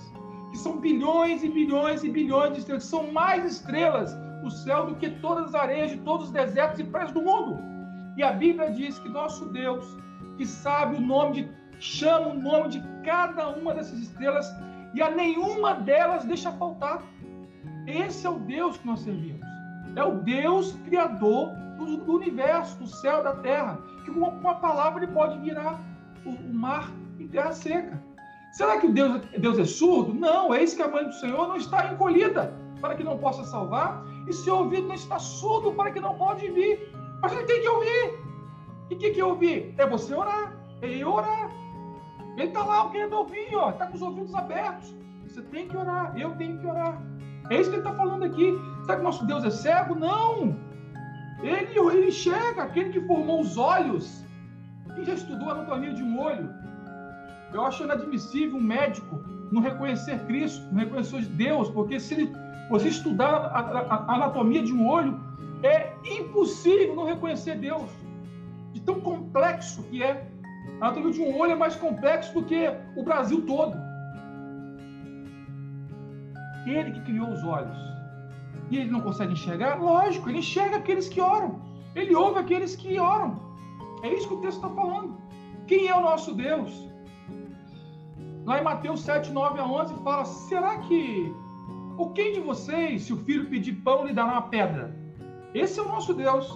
que 0.53 0.59
são 0.59 0.79
bilhões 0.79 1.43
e 1.43 1.49
bilhões 1.49 2.05
e 2.05 2.09
bilhões 2.09 2.53
de 2.53 2.59
estrelas, 2.61 2.85
que 2.85 2.91
são 2.91 3.13
mais 3.13 3.45
estrelas 3.45 4.17
no 4.45 4.51
céu 4.51 4.87
do 4.87 4.95
que 4.95 5.11
todas 5.11 5.47
as 5.47 5.55
areias 5.57 5.91
de 5.91 5.97
todos 5.99 6.27
os 6.27 6.33
desertos 6.33 6.79
e 6.79 6.85
praias 6.85 7.11
do 7.11 7.21
mundo. 7.21 7.59
E 8.17 8.23
a 8.23 8.31
Bíblia 8.31 8.71
diz 8.71 8.97
que 9.01 9.09
nosso 9.09 9.47
Deus, 9.47 9.85
que 10.37 10.47
sabe 10.47 10.97
o 10.97 11.01
nome 11.01 11.43
de, 11.43 11.51
chama 11.81 12.29
o 12.29 12.35
nome 12.35 12.69
de 12.69 12.83
cada 13.05 13.49
uma 13.49 13.75
dessas 13.75 13.99
estrelas 13.99 14.47
e 14.95 15.03
a 15.03 15.11
nenhuma 15.11 15.75
delas 15.75 16.25
deixa 16.25 16.51
faltar. 16.53 17.03
Esse 17.87 18.27
é 18.27 18.31
o 18.31 18.39
Deus 18.39 18.77
que 18.77 18.87
nós 18.87 19.01
servimos. 19.01 19.47
É 19.97 20.05
o 20.05 20.17
Deus 20.17 20.73
criador 20.85 21.51
do, 21.79 22.13
universo, 22.13 22.79
do 22.79 22.87
céu, 22.87 23.23
da 23.23 23.37
terra, 23.37 23.79
que 24.05 24.11
com 24.11 24.21
uma, 24.21 24.55
palavra 24.57 25.05
ele 25.05 25.13
pode 25.13 25.39
virar 25.39 25.81
o, 26.25 26.53
mar 26.53 26.91
em 27.19 27.29
terra 27.29 27.53
seca. 27.53 28.03
Será 28.53 28.79
que 28.79 28.89
Deus, 28.89 29.23
Deus 29.39 29.59
é 29.59 29.65
surdo? 29.65 30.15
Não, 30.15 30.53
é 30.53 30.63
isso 30.63 30.77
que 30.77 30.83
a 30.83 30.89
mãe 30.89 31.05
do 31.05 31.13
Senhor 31.15 31.49
não 31.49 31.57
está 31.57 31.93
encolhida 31.93 32.53
para 32.81 32.95
que 32.95 33.05
não 33.05 33.19
possa 33.19 33.45
salvar, 33.45 34.03
e 34.27 34.33
seu 34.33 34.57
ouvido 34.57 34.89
não 34.89 34.95
está 34.95 35.19
surdo 35.19 35.73
para 35.73 35.91
que 35.91 36.01
não 36.01 36.15
pode 36.17 36.49
vir. 36.51 36.93
Mas 37.21 37.33
ele 37.33 37.45
tem 37.45 37.61
que 37.61 37.69
ouvir. 37.69 38.19
E 38.91 38.95
o 38.95 38.99
que, 38.99 39.11
que 39.11 39.21
é 39.21 39.25
ouvir? 39.25 39.75
É 39.77 39.87
você 39.87 40.15
orar. 40.15 40.57
É 40.81 41.05
orar. 41.05 41.51
Ele 42.39 42.49
está 42.49 42.65
lá 42.65 42.89
querendo 42.91 43.15
ouvir, 43.15 43.55
ó, 43.55 43.71
está 43.71 43.87
com 43.87 43.97
os 43.97 44.03
ouvidos 44.03 44.35
abertos. 44.35 44.95
Você 45.27 45.43
tem 45.43 45.67
que 45.67 45.77
orar, 45.77 46.17
eu 46.17 46.31
tenho 46.37 46.59
que 46.59 46.67
orar. 46.67 47.03
É 47.51 47.61
isso 47.61 47.69
que 47.69 47.77
ele 47.77 47.87
está 47.87 47.95
falando 47.95 48.25
aqui. 48.25 48.55
Será 48.83 48.97
que 48.97 49.03
nosso 49.03 49.27
Deus 49.27 49.45
é 49.45 49.51
cego? 49.51 49.95
Não! 49.95 50.57
Ele, 51.43 51.79
ele 51.79 52.09
enxerga, 52.09 52.63
aquele 52.63 52.91
que 52.91 53.01
formou 53.07 53.41
os 53.41 53.57
olhos. 53.57 54.25
Quem 54.95 55.05
já 55.05 55.15
estudou 55.15 55.49
a 55.49 55.53
anatomia 55.53 55.93
de 55.93 56.03
um 56.03 56.21
olho? 56.21 56.49
Eu 57.53 57.65
acho 57.65 57.83
inadmissível 57.83 58.57
um 58.57 58.63
médico 58.63 59.21
não 59.51 59.61
reconhecer 59.61 60.25
Cristo, 60.27 60.67
não 60.71 60.81
reconhecer 60.81 61.23
Deus, 61.23 61.71
porque 61.71 61.99
se 61.99 62.15
ele, 62.15 62.33
você 62.71 62.89
estudar 62.89 63.31
a, 63.31 63.61
a, 63.61 63.95
a 63.95 64.15
anatomia 64.15 64.63
de 64.63 64.73
um 64.73 64.87
olho, 64.87 65.19
é 65.63 65.93
impossível 66.05 66.95
não 66.95 67.05
reconhecer 67.05 67.57
Deus. 67.57 67.91
De 68.73 68.81
tão 68.81 69.01
complexo 69.01 69.83
que 69.85 70.03
é. 70.03 70.28
A 70.81 70.87
anatomia 70.87 71.13
de 71.13 71.21
um 71.21 71.37
olho 71.37 71.53
é 71.53 71.57
mais 71.57 71.75
complexo 71.77 72.33
do 72.35 72.45
que 72.45 72.71
o 72.97 73.03
Brasil 73.03 73.45
todo. 73.47 73.77
Ele 76.67 76.93
que 76.93 77.01
criou 77.01 77.31
os 77.31 77.43
olhos. 77.45 77.77
E 78.71 78.77
ele 78.79 78.91
não 78.91 79.01
consegue 79.01 79.33
enxergar? 79.33 79.81
Lógico, 79.81 80.29
ele 80.29 80.39
enxerga 80.39 80.77
aqueles 80.77 81.09
que 81.09 81.21
oram. 81.21 81.61
Ele 81.95 82.15
ouve 82.15 82.39
aqueles 82.39 82.77
que 82.77 82.99
oram. 82.99 83.41
É 84.03 84.13
isso 84.13 84.29
que 84.29 84.35
o 84.35 84.41
texto 84.41 84.59
está 84.59 84.69
falando. 84.69 85.17
Quem 85.67 85.89
é 85.89 85.97
o 85.97 86.01
nosso 86.01 86.35
Deus? 86.35 86.89
Lá 88.45 88.61
em 88.61 88.65
Mateus 88.65 89.01
7, 89.03 89.31
9 89.33 89.59
a 89.59 89.67
11 89.67 89.95
fala: 90.03 90.25
será 90.25 90.79
que 90.79 91.35
ou 91.99 92.11
quem 92.11 92.33
de 92.33 92.41
vocês, 92.41 93.03
se 93.03 93.13
o 93.13 93.17
filho 93.17 93.51
pedir 93.51 93.73
pão, 93.83 94.07
lhe 94.07 94.13
dará 94.13 94.33
uma 94.33 94.43
pedra? 94.43 94.97
Esse 95.53 95.81
é 95.81 95.83
o 95.83 95.89
nosso 95.89 96.15
Deus. 96.15 96.49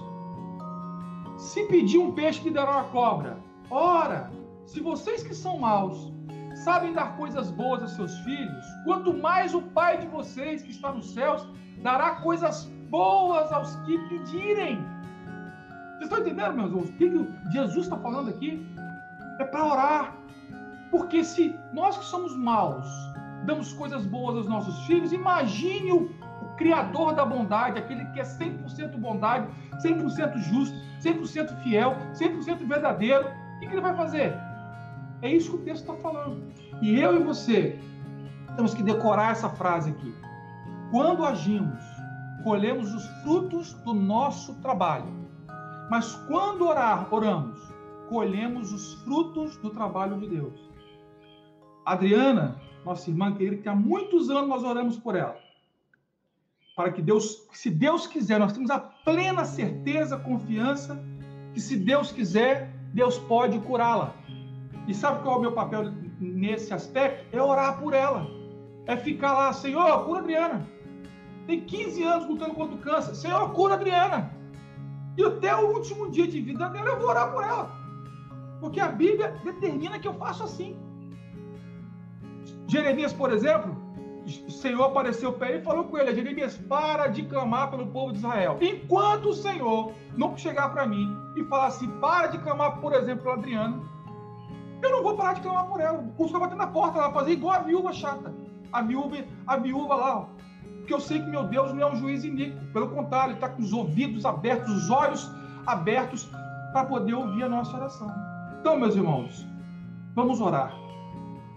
Se 1.37 1.64
pedir 1.64 1.98
um 1.98 2.12
peixe, 2.12 2.44
lhe 2.44 2.51
dará 2.51 2.72
uma 2.72 2.85
cobra. 2.85 3.38
Ora, 3.75 4.31
se 4.67 4.81
vocês 4.81 5.23
que 5.23 5.35
são 5.35 5.59
maus 5.59 6.13
sabem 6.57 6.93
dar 6.93 7.17
coisas 7.17 7.51
boas 7.51 7.83
a 7.83 7.89
seus 7.89 8.15
filhos, 8.19 8.67
quanto 8.85 9.15
mais 9.15 9.55
o 9.55 9.63
Pai 9.63 9.97
de 9.97 10.07
vocês 10.09 10.61
que 10.63 10.71
está 10.71 10.93
nos 10.93 11.15
céus 11.15 11.49
dará 11.83 12.17
coisas 12.17 12.67
boas 12.91 13.51
aos 13.51 13.75
que 13.87 13.97
pedirem. 14.11 14.77
Vocês 14.77 16.03
estão 16.03 16.19
entendendo, 16.19 16.53
meus 16.53 16.71
irmãos? 16.71 16.91
O 16.91 16.93
que 16.93 17.51
Jesus 17.51 17.87
está 17.87 17.97
falando 17.97 18.29
aqui? 18.29 18.63
É 19.39 19.45
para 19.45 19.65
orar. 19.65 20.17
Porque 20.91 21.25
se 21.25 21.59
nós 21.73 21.97
que 21.97 22.05
somos 22.05 22.37
maus 22.37 22.87
damos 23.47 23.73
coisas 23.73 24.05
boas 24.05 24.37
aos 24.37 24.49
nossos 24.49 24.85
filhos, 24.85 25.15
imagine 25.15 25.93
o, 25.93 26.11
o 26.43 26.57
Criador 26.59 27.15
da 27.15 27.25
bondade, 27.25 27.79
aquele 27.79 28.05
que 28.11 28.21
é 28.21 28.23
100% 28.23 28.99
bondade, 28.99 29.49
100% 29.83 30.37
justo, 30.37 30.77
100% 31.01 31.57
fiel, 31.63 31.97
100% 32.13 32.67
verdadeiro. 32.67 33.41
Que, 33.62 33.68
que 33.68 33.75
ele 33.75 33.81
vai 33.81 33.96
fazer? 33.96 34.35
É 35.22 35.33
isso 35.33 35.51
que 35.51 35.57
o 35.57 35.64
texto 35.64 35.83
está 35.83 35.94
falando. 36.03 36.42
E 36.81 36.98
eu 36.98 37.20
e 37.20 37.22
você 37.22 37.79
temos 38.57 38.75
que 38.75 38.83
decorar 38.83 39.31
essa 39.31 39.48
frase 39.48 39.90
aqui. 39.90 40.14
Quando 40.90 41.25
agimos, 41.25 41.81
colhemos 42.42 42.92
os 42.92 43.07
frutos 43.22 43.72
do 43.85 43.94
nosso 43.94 44.55
trabalho. 44.57 45.07
Mas 45.88 46.14
quando 46.27 46.66
orar, 46.66 47.07
oramos, 47.14 47.59
colhemos 48.09 48.72
os 48.72 48.94
frutos 49.05 49.57
do 49.59 49.70
trabalho 49.70 50.18
de 50.18 50.29
Deus. 50.29 50.70
Adriana 51.85 52.57
nossa 52.85 53.09
irmã 53.09 53.33
querida, 53.33 53.62
que 53.62 53.68
há 53.68 53.75
muitos 53.75 54.29
anos 54.29 54.48
nós 54.48 54.64
oramos 54.64 54.98
por 54.98 55.14
ela. 55.14 55.38
Para 56.75 56.90
que 56.90 57.03
Deus, 57.03 57.46
se 57.53 57.70
Deus 57.70 58.07
quiser, 58.07 58.40
nós 58.40 58.53
temos 58.53 58.70
a 58.70 58.79
plena 58.79 59.44
certeza, 59.44 60.18
confiança, 60.18 61.01
que 61.55 61.61
se 61.61 61.77
Deus 61.77 62.11
quiser, 62.11 62.72
Deus 62.93 63.19
pode 63.19 63.59
curá-la. 63.61 64.15
E 64.87 64.95
sabe 64.95 65.23
qual 65.23 65.37
é 65.37 65.39
o 65.39 65.41
meu 65.41 65.53
papel 65.53 65.93
nesse 66.21 66.73
aspecto? 66.75 67.35
É 67.35 67.43
orar 67.43 67.81
por 67.81 67.95
ela. 67.95 68.27
É 68.87 68.97
ficar 68.97 69.33
lá, 69.33 69.53
Senhor, 69.53 70.05
cura 70.05 70.21
Adriana. 70.21 70.67
Tem 71.47 71.61
15 71.61 72.03
anos 72.03 72.29
lutando 72.29 72.55
contra 72.55 72.75
o 72.75 72.79
câncer. 72.79 73.15
Senhor, 73.15 73.53
cura 73.53 73.75
Adriana. 73.75 74.31
E 75.17 75.25
até 75.25 75.55
o 75.55 75.73
último 75.73 76.11
dia 76.11 76.27
de 76.27 76.41
vida 76.41 76.69
dela, 76.69 76.89
eu 76.89 76.99
vou 76.99 77.09
orar 77.09 77.33
por 77.33 77.43
ela. 77.43 77.71
Porque 78.61 78.81
a 78.81 78.89
Bíblia 78.89 79.41
determina 79.45 79.99
que 79.99 80.09
eu 80.09 80.15
faço 80.15 80.45
assim. 80.45 80.77
Jeremias, 82.67 83.13
por 83.13 83.33
exemplo, 83.33 83.77
o 84.25 84.51
Senhor 84.51 84.85
apareceu 84.85 85.33
para 85.33 85.51
ele 85.51 85.59
e 85.59 85.63
falou 85.63 85.85
com 85.85 85.99
ele: 85.99 86.15
Jeremias, 86.15 86.57
para 86.57 87.09
de 87.09 87.23
clamar 87.25 87.71
pelo 87.71 87.87
povo 87.87 88.13
de 88.13 88.19
Israel. 88.19 88.59
Enquanto 88.61 89.31
o 89.31 89.35
Senhor 89.35 89.93
não 90.17 90.37
chegar 90.37 90.69
para 90.71 90.87
mim 90.87 91.17
e 91.37 91.45
falar 91.45 91.67
assim, 91.67 91.89
para 92.01 92.29
de 92.29 92.39
clamar, 92.39 92.79
por 92.81 92.93
exemplo, 92.93 93.25
pela 93.25 93.35
Adriana, 93.37 93.81
eu 94.83 94.91
não 94.91 95.03
vou 95.03 95.17
parar 95.17 95.35
de 95.35 95.41
clamar 95.41 95.67
por 95.67 95.81
ela. 95.81 96.05
O 96.17 96.27
Senhor 96.27 96.41
bater 96.41 96.57
na 96.57 96.67
porta, 96.67 96.99
ela 96.99 97.13
fazer 97.13 97.33
igual 97.33 97.55
a 97.55 97.61
viúva 97.61 97.93
chata. 97.93 98.33
A 98.73 98.83
viúva, 98.83 99.17
a 99.47 99.57
viúva 99.57 99.95
lá, 99.95 100.19
ó. 100.19 100.27
Porque 100.79 100.95
eu 100.95 101.01
sei 101.01 101.21
que 101.21 101.31
meu 101.31 101.45
Deus 101.45 101.73
não 101.73 101.83
é 101.83 101.93
um 101.93 101.97
juiz 101.97 102.25
iníquo. 102.25 102.59
Pelo 102.73 102.89
contrário, 102.89 103.31
ele 103.31 103.35
está 103.35 103.49
com 103.49 103.63
os 103.63 103.73
ouvidos 103.73 104.25
abertos, 104.25 104.73
os 104.73 104.91
olhos 104.91 105.31
abertos 105.67 106.29
para 106.73 106.85
poder 106.87 107.15
ouvir 107.15 107.45
a 107.45 107.49
nossa 107.49 107.77
oração. 107.77 108.11
Então, 108.61 108.79
meus 108.79 108.97
irmãos, 108.97 109.47
vamos 110.15 110.41
orar 110.41 110.82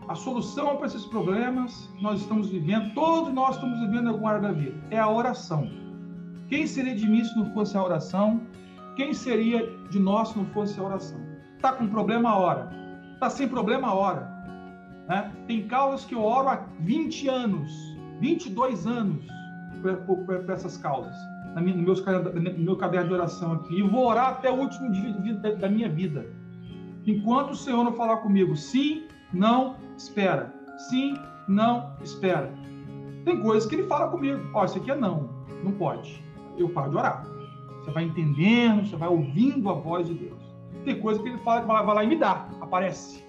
a 0.08 0.16
solução 0.16 0.78
para 0.78 0.88
esses 0.88 1.06
problemas 1.06 1.90
que 1.96 2.04
nós 2.04 2.22
estamos 2.22 2.50
vivendo, 2.50 2.94
todos 2.94 3.34
nós 3.34 3.56
estamos 3.56 3.80
vivendo 3.80 4.10
alguma 4.10 4.30
área 4.32 4.42
da 4.42 4.52
vida, 4.52 4.76
é 4.92 5.00
a 5.00 5.10
oração. 5.10 5.70
Quem 6.48 6.68
seria 6.68 6.96
de 6.96 7.08
mim 7.08 7.24
se 7.24 7.36
não 7.36 7.52
fosse 7.54 7.76
a 7.76 7.84
oração? 7.84 8.42
Quem 8.96 9.14
seria 9.14 9.68
de 9.90 10.00
nós 10.00 10.30
se 10.30 10.38
não 10.38 10.46
fosse 10.48 10.80
a 10.80 10.84
oração? 10.84 11.20
Está 11.56 11.74
com 11.74 11.88
problema, 11.88 12.38
ora. 12.38 12.70
Está 13.14 13.30
sem 13.30 13.48
problema, 13.48 13.94
ora. 13.94 14.32
Né? 15.08 15.32
Tem 15.48 15.68
causas 15.68 16.06
que 16.06 16.14
eu 16.14 16.24
oro 16.24 16.50
há 16.50 16.66
20 16.80 17.28
anos, 17.28 17.72
22 18.20 18.86
anos 18.86 19.26
por, 20.06 20.50
essas 20.50 20.78
causas, 20.78 21.16
no 21.56 21.62
meu, 21.62 21.96
no 22.54 22.64
meu 22.64 22.76
caderno 22.76 23.08
de 23.08 23.14
oração 23.14 23.54
aqui, 23.54 23.80
e 23.80 23.82
vou 23.82 24.08
orar 24.08 24.30
até 24.30 24.52
o 24.52 24.56
último 24.56 24.92
dia 24.92 25.34
da 25.34 25.70
minha 25.70 25.90
vida. 25.90 26.26
Enquanto 27.06 27.52
o 27.52 27.56
Senhor 27.56 27.84
não 27.84 27.94
falar 27.94 28.18
comigo, 28.18 28.56
sim, 28.56 29.04
não, 29.32 29.76
espera. 29.98 30.54
Sim, 30.90 31.18
não, 31.48 31.94
espera. 32.02 32.52
Tem 33.24 33.42
coisas 33.42 33.68
que 33.68 33.76
ele 33.76 33.88
fala 33.88 34.10
comigo. 34.10 34.40
Ó, 34.54 34.62
oh, 34.62 34.66
isso 34.66 34.78
aqui 34.78 34.92
é 34.92 34.96
não, 34.96 35.30
não 35.64 35.72
pode. 35.72 36.24
Eu 36.58 36.70
paro 36.70 36.92
de 36.92 36.98
orar. 36.98 37.26
Você 37.84 37.92
vai 37.92 38.04
entendendo, 38.04 38.88
você 38.88 38.96
vai 38.96 39.10
ouvindo 39.10 39.70
a 39.70 39.74
voz 39.74 40.08
de 40.08 40.14
Deus. 40.14 40.40
Tem 40.84 41.00
coisa 41.00 41.22
que 41.22 41.30
ele 41.30 41.38
fala 41.40 41.62
que 41.62 41.68
vai 41.68 41.84
lá 41.84 42.04
e 42.04 42.08
me 42.08 42.16
dá, 42.16 42.48
aparece. 42.62 43.24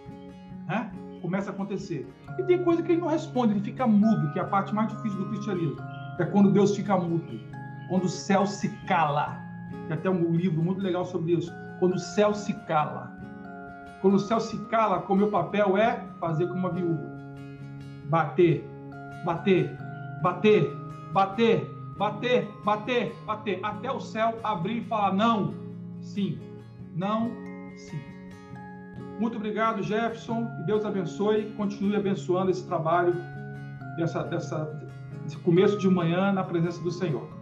Né? 0.66 0.90
Começa 1.22 1.50
a 1.50 1.54
acontecer. 1.54 2.06
E 2.38 2.42
tem 2.42 2.62
coisa 2.62 2.82
que 2.82 2.92
ele 2.92 3.00
não 3.00 3.08
responde, 3.08 3.54
ele 3.54 3.60
fica 3.60 3.86
mudo, 3.86 4.32
que 4.32 4.38
é 4.38 4.42
a 4.42 4.46
parte 4.46 4.74
mais 4.74 4.88
difícil 4.88 5.18
do 5.18 5.26
cristianismo. 5.28 5.76
É 6.18 6.24
quando 6.24 6.50
Deus 6.50 6.76
fica 6.76 6.96
mudo, 6.96 7.40
quando 7.88 8.04
o 8.04 8.08
céu 8.08 8.46
se 8.46 8.68
cala. 8.86 9.38
Tem 9.88 9.96
até 9.96 10.10
um 10.10 10.32
livro 10.32 10.62
muito 10.62 10.80
legal 10.80 11.04
sobre 11.04 11.32
isso. 11.32 11.52
Quando 11.78 11.94
o 11.94 11.98
céu 11.98 12.34
se 12.34 12.52
cala. 12.66 13.15
Quando 14.00 14.14
o 14.14 14.18
céu 14.18 14.40
se 14.40 14.58
cala, 14.66 15.04
o 15.08 15.14
meu 15.14 15.30
papel 15.30 15.76
é 15.76 16.04
fazer 16.20 16.46
como 16.46 16.60
uma 16.60 16.70
viúva. 16.70 17.16
Bater, 18.08 18.64
bater, 19.24 19.76
bater, 20.22 20.70
bater, 21.12 21.70
bater, 21.96 22.48
bater, 22.64 23.14
bater, 23.24 23.60
até 23.62 23.90
o 23.90 24.00
céu 24.00 24.38
abrir 24.44 24.78
e 24.78 24.84
falar 24.84 25.12
não, 25.14 25.54
sim, 26.00 26.38
não, 26.94 27.30
sim. 27.76 28.00
Muito 29.18 29.36
obrigado, 29.36 29.82
Jefferson, 29.82 30.46
e 30.60 30.64
Deus 30.64 30.84
abençoe, 30.84 31.52
continue 31.56 31.96
abençoando 31.96 32.50
esse 32.50 32.66
trabalho, 32.66 33.14
dessa, 33.96 34.22
dessa, 34.24 34.68
esse 35.26 35.36
começo 35.38 35.78
de 35.78 35.88
manhã 35.88 36.32
na 36.32 36.44
presença 36.44 36.82
do 36.82 36.90
Senhor. 36.90 37.35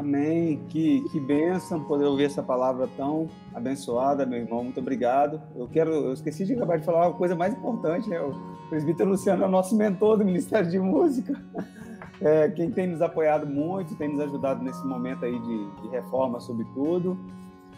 Amém. 0.00 0.58
Que, 0.70 1.02
que 1.10 1.20
bênção 1.20 1.84
poder 1.84 2.06
ouvir 2.06 2.24
essa 2.24 2.42
palavra 2.42 2.88
tão 2.96 3.28
abençoada, 3.54 4.24
meu 4.24 4.38
irmão. 4.38 4.64
Muito 4.64 4.80
obrigado. 4.80 5.42
Eu 5.54 5.68
quero, 5.68 5.90
eu 5.90 6.14
esqueci 6.14 6.46
de 6.46 6.54
acabar 6.54 6.78
de 6.78 6.86
falar 6.86 7.08
uma 7.08 7.14
coisa 7.14 7.36
mais 7.36 7.52
importante, 7.52 8.08
né? 8.08 8.18
O 8.18 8.32
presbítero 8.70 9.10
Luciano 9.10 9.44
é 9.44 9.46
o 9.46 9.50
nosso 9.50 9.76
mentor 9.76 10.16
do 10.16 10.24
Ministério 10.24 10.70
de 10.70 10.78
Música. 10.78 11.38
É, 12.22 12.50
quem 12.50 12.70
tem 12.70 12.86
nos 12.86 13.00
apoiado 13.00 13.46
muito, 13.46 13.96
tem 13.96 14.06
nos 14.06 14.20
ajudado 14.20 14.62
nesse 14.62 14.86
momento 14.86 15.24
aí 15.24 15.38
de, 15.38 15.80
de 15.80 15.88
reforma, 15.88 16.38
sobretudo. 16.38 17.18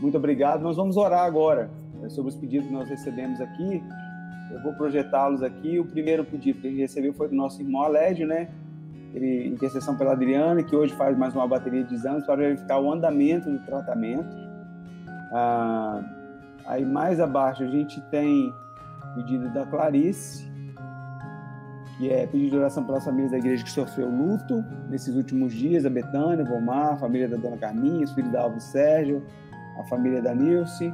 Muito 0.00 0.16
obrigado. 0.16 0.62
Nós 0.62 0.76
vamos 0.76 0.96
orar 0.96 1.22
agora 1.22 1.70
é, 2.02 2.08
sobre 2.08 2.30
os 2.30 2.36
pedidos 2.36 2.66
que 2.66 2.72
nós 2.72 2.88
recebemos 2.88 3.40
aqui. 3.40 3.80
Eu 4.52 4.60
vou 4.64 4.72
projetá-los 4.72 5.44
aqui. 5.44 5.78
O 5.78 5.84
primeiro 5.84 6.24
pedido 6.24 6.60
que 6.60 6.66
a 6.66 6.70
gente 6.70 6.80
recebeu 6.80 7.14
foi 7.14 7.28
do 7.28 7.36
nosso 7.36 7.62
irmão 7.62 7.82
Alédio, 7.82 8.26
né? 8.26 8.48
Ele, 9.14 9.48
intercessão 9.48 9.96
pela 9.96 10.12
Adriana, 10.12 10.62
que 10.62 10.74
hoje 10.74 10.94
faz 10.94 11.16
mais 11.16 11.34
uma 11.34 11.46
bateria 11.46 11.84
de 11.84 11.94
exames 11.94 12.24
para 12.24 12.36
verificar 12.36 12.78
o 12.80 12.92
andamento 12.92 13.50
do 13.50 13.58
tratamento. 13.60 14.34
Ah, 15.32 16.02
aí 16.66 16.84
mais 16.84 17.20
abaixo 17.20 17.62
a 17.62 17.66
gente 17.66 18.00
tem 18.10 18.52
pedido 19.14 19.48
da 19.50 19.66
Clarice, 19.66 20.50
que 21.98 22.10
é 22.10 22.26
pedido 22.26 22.50
de 22.50 22.56
oração 22.56 22.84
pelas 22.84 23.04
famílias 23.04 23.30
da 23.30 23.38
igreja 23.38 23.62
que 23.62 23.70
sofreu 23.70 24.08
luto 24.08 24.64
nesses 24.88 25.14
últimos 25.14 25.52
dias, 25.52 25.84
a 25.84 25.90
Betânia, 25.90 26.44
Vomar, 26.44 26.94
a 26.94 26.96
família 26.96 27.28
da 27.28 27.36
Dona 27.36 27.56
Carminha, 27.56 28.04
os 28.04 28.12
filhos 28.12 28.32
da 28.32 28.42
Alves 28.42 28.64
Sérgio, 28.64 29.22
a 29.78 29.84
família 29.84 30.22
da 30.22 30.34
Nilce, 30.34 30.92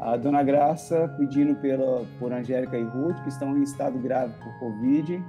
a 0.00 0.16
Dona 0.16 0.42
Graça 0.42 1.12
pedindo 1.18 1.54
pela, 1.56 2.04
por 2.18 2.32
Angélica 2.32 2.76
e 2.76 2.84
Ruth, 2.84 3.22
que 3.22 3.28
estão 3.28 3.56
em 3.56 3.62
estado 3.62 3.98
grave 3.98 4.32
por 4.42 4.58
Covid, 4.58 5.22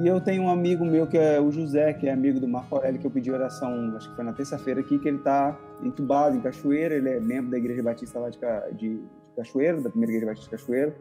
e 0.00 0.06
eu 0.06 0.20
tenho 0.20 0.44
um 0.44 0.50
amigo 0.50 0.84
meu 0.84 1.06
que 1.06 1.18
é 1.18 1.40
o 1.40 1.50
José, 1.50 1.92
que 1.92 2.06
é 2.08 2.12
amigo 2.12 2.40
do 2.40 2.48
Marco 2.48 2.74
Aurélio, 2.74 2.98
que 2.98 3.06
eu 3.06 3.10
pedi 3.10 3.30
oração, 3.30 3.94
acho 3.96 4.08
que 4.08 4.16
foi 4.16 4.24
na 4.24 4.32
terça-feira 4.32 4.80
aqui, 4.80 4.98
que 4.98 5.06
ele 5.06 5.18
está 5.18 5.58
entubado 5.82 6.36
em 6.36 6.40
Cachoeira, 6.40 6.94
ele 6.94 7.10
é 7.10 7.20
membro 7.20 7.50
da 7.50 7.58
Igreja 7.58 7.82
Batista 7.82 8.18
lá 8.18 8.30
de, 8.30 8.38
de, 8.76 8.96
de 8.96 9.02
Cachoeira, 9.36 9.80
da 9.80 9.90
primeira 9.90 10.12
Igreja 10.12 10.26
Batista 10.26 10.56
de 10.56 10.62
Cachoeira. 10.62 10.96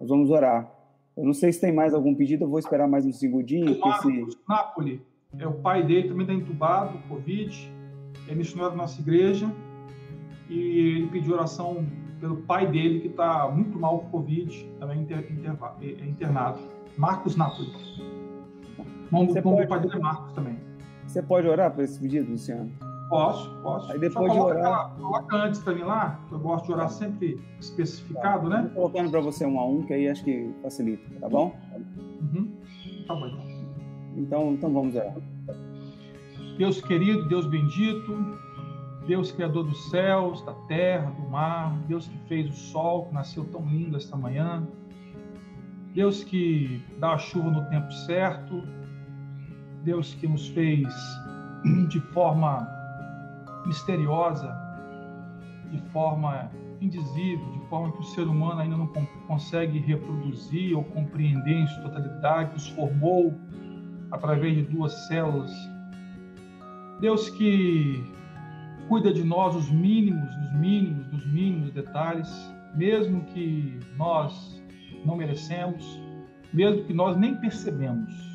Nós 0.00 0.08
vamos 0.08 0.30
orar. 0.30 0.70
Eu 1.16 1.24
não 1.24 1.32
sei 1.32 1.52
se 1.52 1.60
tem 1.60 1.72
mais 1.72 1.92
algum 1.92 2.14
pedido, 2.14 2.44
eu 2.44 2.48
vou 2.48 2.60
esperar 2.60 2.86
mais 2.86 3.04
um 3.04 3.12
segundinho. 3.12 3.76
Marcos 3.80 4.12
esse... 4.12 4.38
Napoli, 4.48 5.02
é 5.36 5.46
o 5.46 5.54
pai 5.54 5.84
dele, 5.84 6.08
também 6.08 6.22
está 6.22 6.32
entubado, 6.32 6.96
Covid, 7.08 7.72
é 8.28 8.34
missionário 8.34 8.76
da 8.76 8.82
nossa 8.82 9.00
igreja, 9.00 9.50
e 10.48 10.96
ele 10.96 11.08
pediu 11.08 11.34
oração 11.34 11.84
pelo 12.20 12.36
pai 12.36 12.70
dele, 12.70 13.00
que 13.00 13.08
está 13.08 13.48
muito 13.48 13.78
mal 13.78 13.98
com 13.98 14.10
Covid, 14.10 14.64
também 14.78 15.02
inter, 15.02 15.26
inter, 15.32 15.56
é, 15.82 16.08
internado. 16.08 16.60
Marcos 16.96 17.36
Napoli. 17.36 17.72
Vamos, 19.10 19.32
Você 19.32 19.40
vamos 19.40 19.66
pode... 19.66 19.68
Padre 19.68 19.98
Marcos 20.00 20.32
também. 20.32 20.58
Você 21.06 21.22
pode 21.22 21.48
orar 21.48 21.72
por 21.72 21.82
esse 21.82 21.98
pedido, 21.98 22.30
Luciano? 22.30 22.70
Posso, 23.08 23.50
posso. 23.62 23.90
Aí 23.90 23.98
depois 23.98 24.30
de 24.30 24.38
orar. 24.38 24.58
Aquela, 24.58 24.88
coloca 24.90 25.36
antes 25.36 25.60
também 25.62 25.82
lá, 25.82 26.20
que 26.28 26.34
eu 26.34 26.38
gosto 26.38 26.66
de 26.66 26.72
orar 26.72 26.90
sempre 26.90 27.40
especificado, 27.58 28.50
tá. 28.50 28.62
né? 28.62 28.70
Vou 28.74 28.90
colocando 28.90 29.10
para 29.10 29.20
você 29.20 29.46
um 29.46 29.58
a 29.58 29.66
um, 29.66 29.82
que 29.82 29.94
aí 29.94 30.08
acho 30.08 30.22
que 30.22 30.54
facilita, 30.62 31.08
tá 31.18 31.28
bom? 31.28 31.56
Uhum. 32.20 32.52
Tá 33.06 33.14
bom, 33.14 33.26
então. 33.26 33.48
Então, 34.16 34.52
então 34.52 34.72
vamos 34.72 34.94
orar. 34.94 35.14
Deus 36.58 36.82
querido, 36.82 37.26
Deus 37.28 37.46
bendito, 37.46 38.38
Deus 39.06 39.32
criador 39.32 39.64
dos 39.64 39.88
céus, 39.90 40.42
da 40.42 40.52
terra, 40.66 41.10
do 41.12 41.22
mar, 41.30 41.78
Deus 41.86 42.06
que 42.06 42.18
fez 42.28 42.46
o 42.50 42.52
sol, 42.52 43.06
que 43.06 43.14
nasceu 43.14 43.44
tão 43.46 43.64
lindo 43.64 43.96
esta 43.96 44.16
manhã, 44.16 44.68
Deus 45.94 46.22
que 46.22 46.84
dá 46.98 47.14
a 47.14 47.18
chuva 47.18 47.48
no 47.50 47.64
tempo 47.70 47.90
certo, 47.90 48.62
Deus 49.84 50.14
que 50.14 50.26
nos 50.26 50.48
fez 50.48 50.88
de 51.88 52.00
forma 52.12 52.68
misteriosa, 53.66 54.56
de 55.70 55.78
forma 55.90 56.50
indizível, 56.80 57.50
de 57.52 57.68
forma 57.68 57.92
que 57.92 58.00
o 58.00 58.04
ser 58.04 58.22
humano 58.22 58.60
ainda 58.60 58.76
não 58.76 58.86
consegue 59.26 59.78
reproduzir 59.78 60.76
ou 60.76 60.84
compreender 60.84 61.54
em 61.54 61.66
sua 61.66 61.82
totalidade, 61.82 62.52
nos 62.52 62.68
formou 62.68 63.34
através 64.10 64.56
de 64.56 64.62
duas 64.62 64.92
células. 65.08 65.52
Deus 67.00 67.28
que 67.30 68.04
cuida 68.88 69.12
de 69.12 69.22
nós 69.22 69.54
os 69.54 69.70
mínimos, 69.70 70.34
dos 70.36 70.52
mínimos, 70.54 71.06
dos 71.08 71.26
mínimos 71.26 71.72
detalhes, 71.72 72.28
mesmo 72.74 73.22
que 73.26 73.78
nós 73.96 74.62
não 75.04 75.16
merecemos, 75.16 76.00
mesmo 76.52 76.84
que 76.84 76.94
nós 76.94 77.16
nem 77.16 77.36
percebemos. 77.36 78.27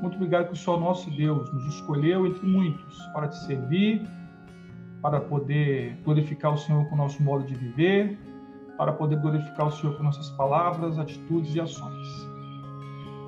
Muito 0.00 0.16
obrigado 0.16 0.48
que 0.48 0.54
o 0.54 0.56
Senhor 0.56 0.80
nosso 0.80 1.10
Deus 1.10 1.52
nos 1.52 1.66
escolheu 1.74 2.26
entre 2.26 2.46
muitos 2.46 2.98
para 3.12 3.28
te 3.28 3.36
servir, 3.44 4.02
para 5.02 5.20
poder 5.20 5.96
glorificar 6.04 6.54
o 6.54 6.58
Senhor 6.58 6.86
com 6.88 6.94
o 6.94 6.98
nosso 6.98 7.22
modo 7.22 7.44
de 7.44 7.54
viver, 7.54 8.18
para 8.76 8.92
poder 8.92 9.16
glorificar 9.20 9.66
o 9.66 9.70
Senhor 9.70 9.96
com 9.96 10.02
nossas 10.02 10.30
palavras, 10.30 10.98
atitudes 10.98 11.54
e 11.54 11.60
ações. 11.60 12.30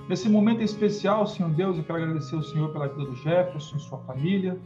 Nesse 0.09 0.29
momento 0.29 0.63
especial, 0.63 1.27
Senhor 1.27 1.51
Deus, 1.53 1.79
eu 1.79 1.85
quero 1.85 2.03
agradecer 2.03 2.35
ao 2.35 2.43
Senhor 2.43 2.73
pela 2.73 2.89
vida 2.89 3.05
do 3.05 3.15
Jefferson 3.17 3.79
sua 3.79 3.99
família, 3.99 4.59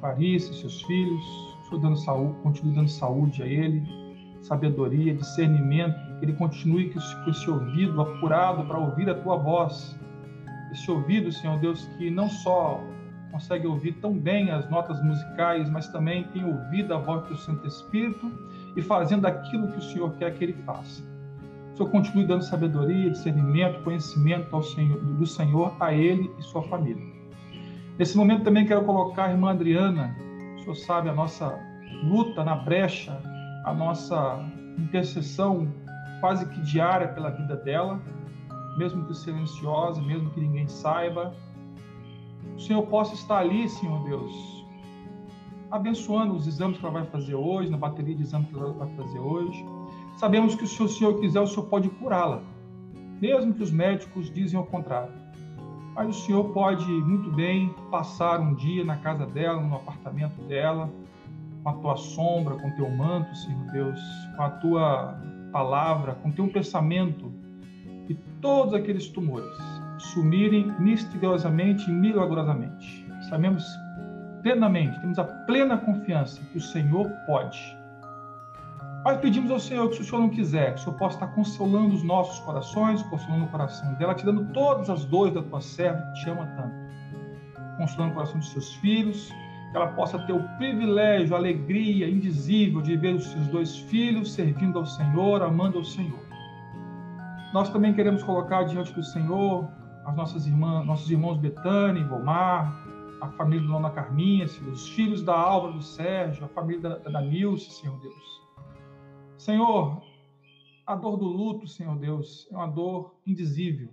Clarice, 0.00 0.54
seus 0.54 0.82
filhos, 0.82 1.24
Senhor 1.70 1.80
dando 1.80 1.96
saúde, 1.96 2.34
continue 2.42 2.74
dando 2.74 2.90
saúde 2.90 3.42
a 3.42 3.46
ele, 3.46 3.82
sabedoria, 4.40 5.14
discernimento, 5.14 5.94
que 6.18 6.24
ele 6.24 6.32
continue 6.32 6.90
com 6.90 7.30
esse 7.30 7.48
ouvido 7.48 8.00
apurado 8.00 8.64
para 8.66 8.78
ouvir 8.78 9.08
a 9.08 9.14
tua 9.14 9.36
voz. 9.36 9.96
Esse 10.72 10.90
ouvido, 10.90 11.32
Senhor 11.32 11.58
Deus, 11.58 11.84
que 11.98 12.10
não 12.10 12.28
só 12.28 12.82
consegue 13.30 13.66
ouvir 13.66 13.92
tão 13.94 14.12
bem 14.12 14.50
as 14.50 14.68
notas 14.68 15.02
musicais, 15.02 15.70
mas 15.70 15.88
também 15.88 16.24
tem 16.32 16.44
ouvido 16.44 16.94
a 16.94 16.98
voz 16.98 17.26
do 17.28 17.36
Santo 17.36 17.66
Espírito 17.66 18.30
e 18.76 18.82
fazendo 18.82 19.26
aquilo 19.26 19.68
que 19.68 19.78
o 19.78 19.82
Senhor 19.82 20.12
quer 20.16 20.34
que 20.34 20.44
ele 20.44 20.54
faça. 20.64 21.02
O 21.72 21.76
Senhor 21.76 21.90
continue 21.90 22.26
dando 22.26 22.42
sabedoria, 22.42 23.10
discernimento, 23.10 23.82
conhecimento 23.82 24.54
ao 24.54 24.62
Senhor, 24.62 24.98
do 24.98 25.26
Senhor 25.26 25.76
a 25.80 25.92
ele 25.92 26.30
e 26.38 26.42
sua 26.42 26.62
família. 26.64 27.04
Nesse 27.98 28.16
momento 28.16 28.44
também 28.44 28.66
quero 28.66 28.84
colocar 28.84 29.26
a 29.26 29.30
irmã 29.30 29.50
Adriana, 29.50 30.16
o 30.56 30.60
Senhor 30.60 30.76
sabe 30.76 31.08
a 31.08 31.14
nossa 31.14 31.58
luta 32.02 32.44
na 32.44 32.56
brecha 32.56 33.16
a 33.64 33.74
nossa 33.74 34.42
intercessão 34.78 35.68
quase 36.20 36.46
que 36.46 36.60
diária 36.60 37.08
pela 37.08 37.30
vida 37.30 37.56
dela, 37.56 38.00
mesmo 38.76 39.04
que 39.04 39.14
silenciosa, 39.14 40.00
mesmo 40.02 40.30
que 40.30 40.40
ninguém 40.40 40.68
saiba. 40.68 41.34
O 42.56 42.60
Senhor 42.60 42.82
possa 42.86 43.14
estar 43.14 43.38
ali, 43.38 43.68
Senhor 43.68 44.02
Deus, 44.04 44.66
abençoando 45.70 46.34
os 46.34 46.46
exames 46.46 46.78
que 46.78 46.84
ela 46.84 47.00
vai 47.00 47.06
fazer 47.06 47.34
hoje, 47.34 47.70
na 47.70 47.76
bateria 47.76 48.14
de 48.14 48.22
exames 48.22 48.48
que 48.48 48.56
ela 48.56 48.72
vai 48.72 48.88
fazer 48.96 49.18
hoje. 49.18 49.64
Sabemos 50.16 50.54
que 50.54 50.66
se 50.66 50.82
o 50.82 50.88
Senhor 50.88 51.18
quiser, 51.20 51.40
o 51.40 51.46
Senhor 51.46 51.66
pode 51.66 51.88
curá-la, 51.88 52.42
mesmo 53.20 53.54
que 53.54 53.62
os 53.62 53.70
médicos 53.70 54.32
dizem 54.32 54.58
o 54.58 54.64
contrário. 54.64 55.12
Mas 55.94 56.08
o 56.08 56.12
Senhor 56.12 56.44
pode 56.52 56.86
muito 56.86 57.30
bem 57.32 57.74
passar 57.90 58.40
um 58.40 58.54
dia 58.54 58.84
na 58.84 58.96
casa 58.96 59.26
dela, 59.26 59.60
no 59.60 59.74
apartamento 59.74 60.40
dela, 60.42 60.90
com 61.62 61.68
a 61.68 61.72
tua 61.74 61.96
sombra, 61.96 62.56
com 62.56 62.68
o 62.68 62.74
teu 62.76 62.90
manto, 62.90 63.34
Senhor 63.36 63.66
Deus, 63.72 64.00
com 64.36 64.42
a 64.42 64.50
tua 64.50 65.20
palavra, 65.52 66.14
com 66.14 66.30
teu 66.30 66.48
pensamento, 66.48 67.32
e 68.10 68.14
todos 68.40 68.74
aqueles 68.74 69.08
tumores 69.08 69.56
sumirem 69.98 70.74
misteriosamente 70.80 71.88
e 71.88 71.92
milagrosamente. 71.94 73.06
Sabemos 73.28 73.64
plenamente, 74.42 74.98
temos 75.00 75.18
a 75.18 75.24
plena 75.24 75.78
confiança 75.78 76.42
que 76.50 76.58
o 76.58 76.60
Senhor 76.60 77.08
pode. 77.26 77.58
Mas 79.04 79.18
pedimos 79.18 79.50
ao 79.50 79.60
Senhor 79.60 79.88
que, 79.88 79.96
se 79.96 80.02
o 80.02 80.04
Senhor 80.04 80.20
não 80.20 80.28
quiser, 80.28 80.74
que 80.74 80.80
o 80.80 80.84
Senhor 80.84 80.96
possa 80.98 81.16
estar 81.16 81.28
consolando 81.28 81.94
os 81.94 82.02
nossos 82.02 82.38
corações, 82.40 83.02
consolando 83.04 83.44
o 83.44 83.48
coração 83.48 83.94
dela, 83.94 84.14
tirando 84.14 84.52
todas 84.52 84.90
as 84.90 85.04
dores 85.04 85.34
da 85.34 85.42
tua 85.42 85.60
serva 85.60 86.02
que 86.12 86.20
te 86.20 86.30
ama 86.30 86.46
tanto, 86.56 86.74
consolando 87.78 88.10
o 88.10 88.14
coração 88.14 88.38
dos 88.38 88.50
seus 88.50 88.74
filhos, 88.74 89.32
que 89.70 89.76
ela 89.76 89.88
possa 89.88 90.18
ter 90.26 90.32
o 90.32 90.42
privilégio, 90.58 91.34
a 91.34 91.38
alegria 91.38 92.08
indizível 92.08 92.82
de 92.82 92.96
ver 92.96 93.14
os 93.14 93.26
seus 93.26 93.46
dois 93.46 93.78
filhos 93.78 94.32
servindo 94.32 94.78
ao 94.78 94.84
Senhor, 94.84 95.42
amando 95.42 95.78
ao 95.78 95.84
Senhor. 95.84 96.29
Nós 97.52 97.68
também 97.68 97.92
queremos 97.92 98.22
colocar 98.22 98.62
diante 98.62 98.92
do 98.92 99.02
Senhor 99.02 99.68
as 100.04 100.14
nossas 100.16 100.46
irmãs, 100.46 100.86
nossos 100.86 101.10
irmãos 101.10 101.36
Betânia 101.36 102.06
Vomar, 102.06 102.86
a 103.20 103.28
família 103.30 103.66
da 103.66 103.74
Dona 103.74 103.90
Carminha, 103.90 104.44
os 104.44 104.88
filhos 104.90 105.22
da 105.22 105.36
Álvaro 105.36 105.74
do 105.74 105.82
Sérgio, 105.82 106.44
a 106.44 106.48
família 106.48 106.80
da, 106.80 106.98
da 106.98 107.20
Nilce, 107.20 107.70
Senhor 107.70 107.98
Deus. 108.00 108.40
Senhor, 109.36 110.00
a 110.86 110.94
dor 110.94 111.16
do 111.16 111.24
luto, 111.24 111.66
Senhor 111.66 111.96
Deus, 111.96 112.48
é 112.52 112.56
uma 112.56 112.68
dor 112.68 113.16
indizível. 113.26 113.88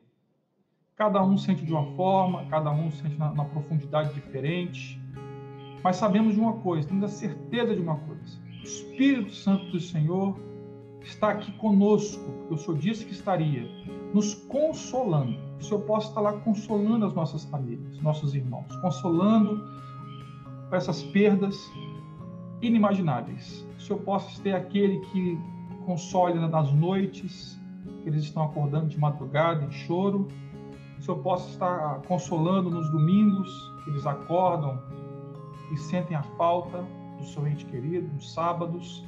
Cada 0.95 1.23
um 1.23 1.37
sente 1.37 1.65
de 1.65 1.71
uma 1.71 1.95
forma, 1.95 2.45
cada 2.45 2.71
um 2.71 2.91
sente 2.91 3.17
na, 3.17 3.33
na 3.33 3.45
profundidade 3.45 4.13
diferente. 4.13 5.01
Mas 5.83 5.95
sabemos 5.97 6.35
de 6.35 6.39
uma 6.39 6.53
coisa, 6.53 6.87
temos 6.87 7.03
a 7.03 7.07
certeza 7.07 7.75
de 7.75 7.81
uma 7.81 7.97
coisa: 7.97 8.39
o 8.61 8.63
Espírito 8.63 9.33
Santo 9.33 9.71
do 9.71 9.79
Senhor 9.79 10.46
está 11.01 11.29
aqui 11.29 11.51
conosco, 11.53 12.23
porque 12.23 12.53
o 12.53 12.57
Senhor 12.57 12.77
disse 12.77 13.05
que 13.05 13.11
estaria, 13.11 13.67
nos 14.13 14.33
consolando. 14.33 15.37
Que 15.57 15.63
o 15.63 15.67
Senhor 15.67 15.81
possa 15.81 16.09
estar 16.09 16.21
lá 16.21 16.33
consolando 16.33 17.05
as 17.05 17.13
nossas 17.13 17.45
famílias, 17.45 17.99
nossos 18.01 18.35
irmãos, 18.35 18.75
consolando 18.77 19.63
essas 20.71 21.03
perdas 21.03 21.57
inimagináveis. 22.61 23.65
Que 23.71 23.77
o 23.77 23.81
Senhor 23.81 23.99
possa 23.99 24.41
ter 24.41 24.53
aquele 24.53 24.99
que 24.99 25.39
console 25.85 26.39
nas 26.47 26.71
noites, 26.73 27.59
que 28.03 28.09
eles 28.09 28.23
estão 28.23 28.43
acordando 28.43 28.87
de 28.87 28.99
madrugada 28.99 29.63
em 29.63 29.71
choro. 29.71 30.27
Que 30.95 30.99
o 30.99 31.03
Senhor 31.03 31.19
possa 31.19 31.49
estar 31.49 32.01
consolando 32.07 32.69
nos 32.69 32.89
domingos, 32.91 33.49
que 33.83 33.91
eles 33.91 34.05
acordam 34.05 34.79
e 35.71 35.77
sentem 35.77 36.15
a 36.15 36.23
falta 36.23 36.85
do 37.17 37.25
seu 37.25 37.47
ente 37.47 37.65
querido, 37.65 38.07
nos 38.13 38.33
sábados, 38.33 39.05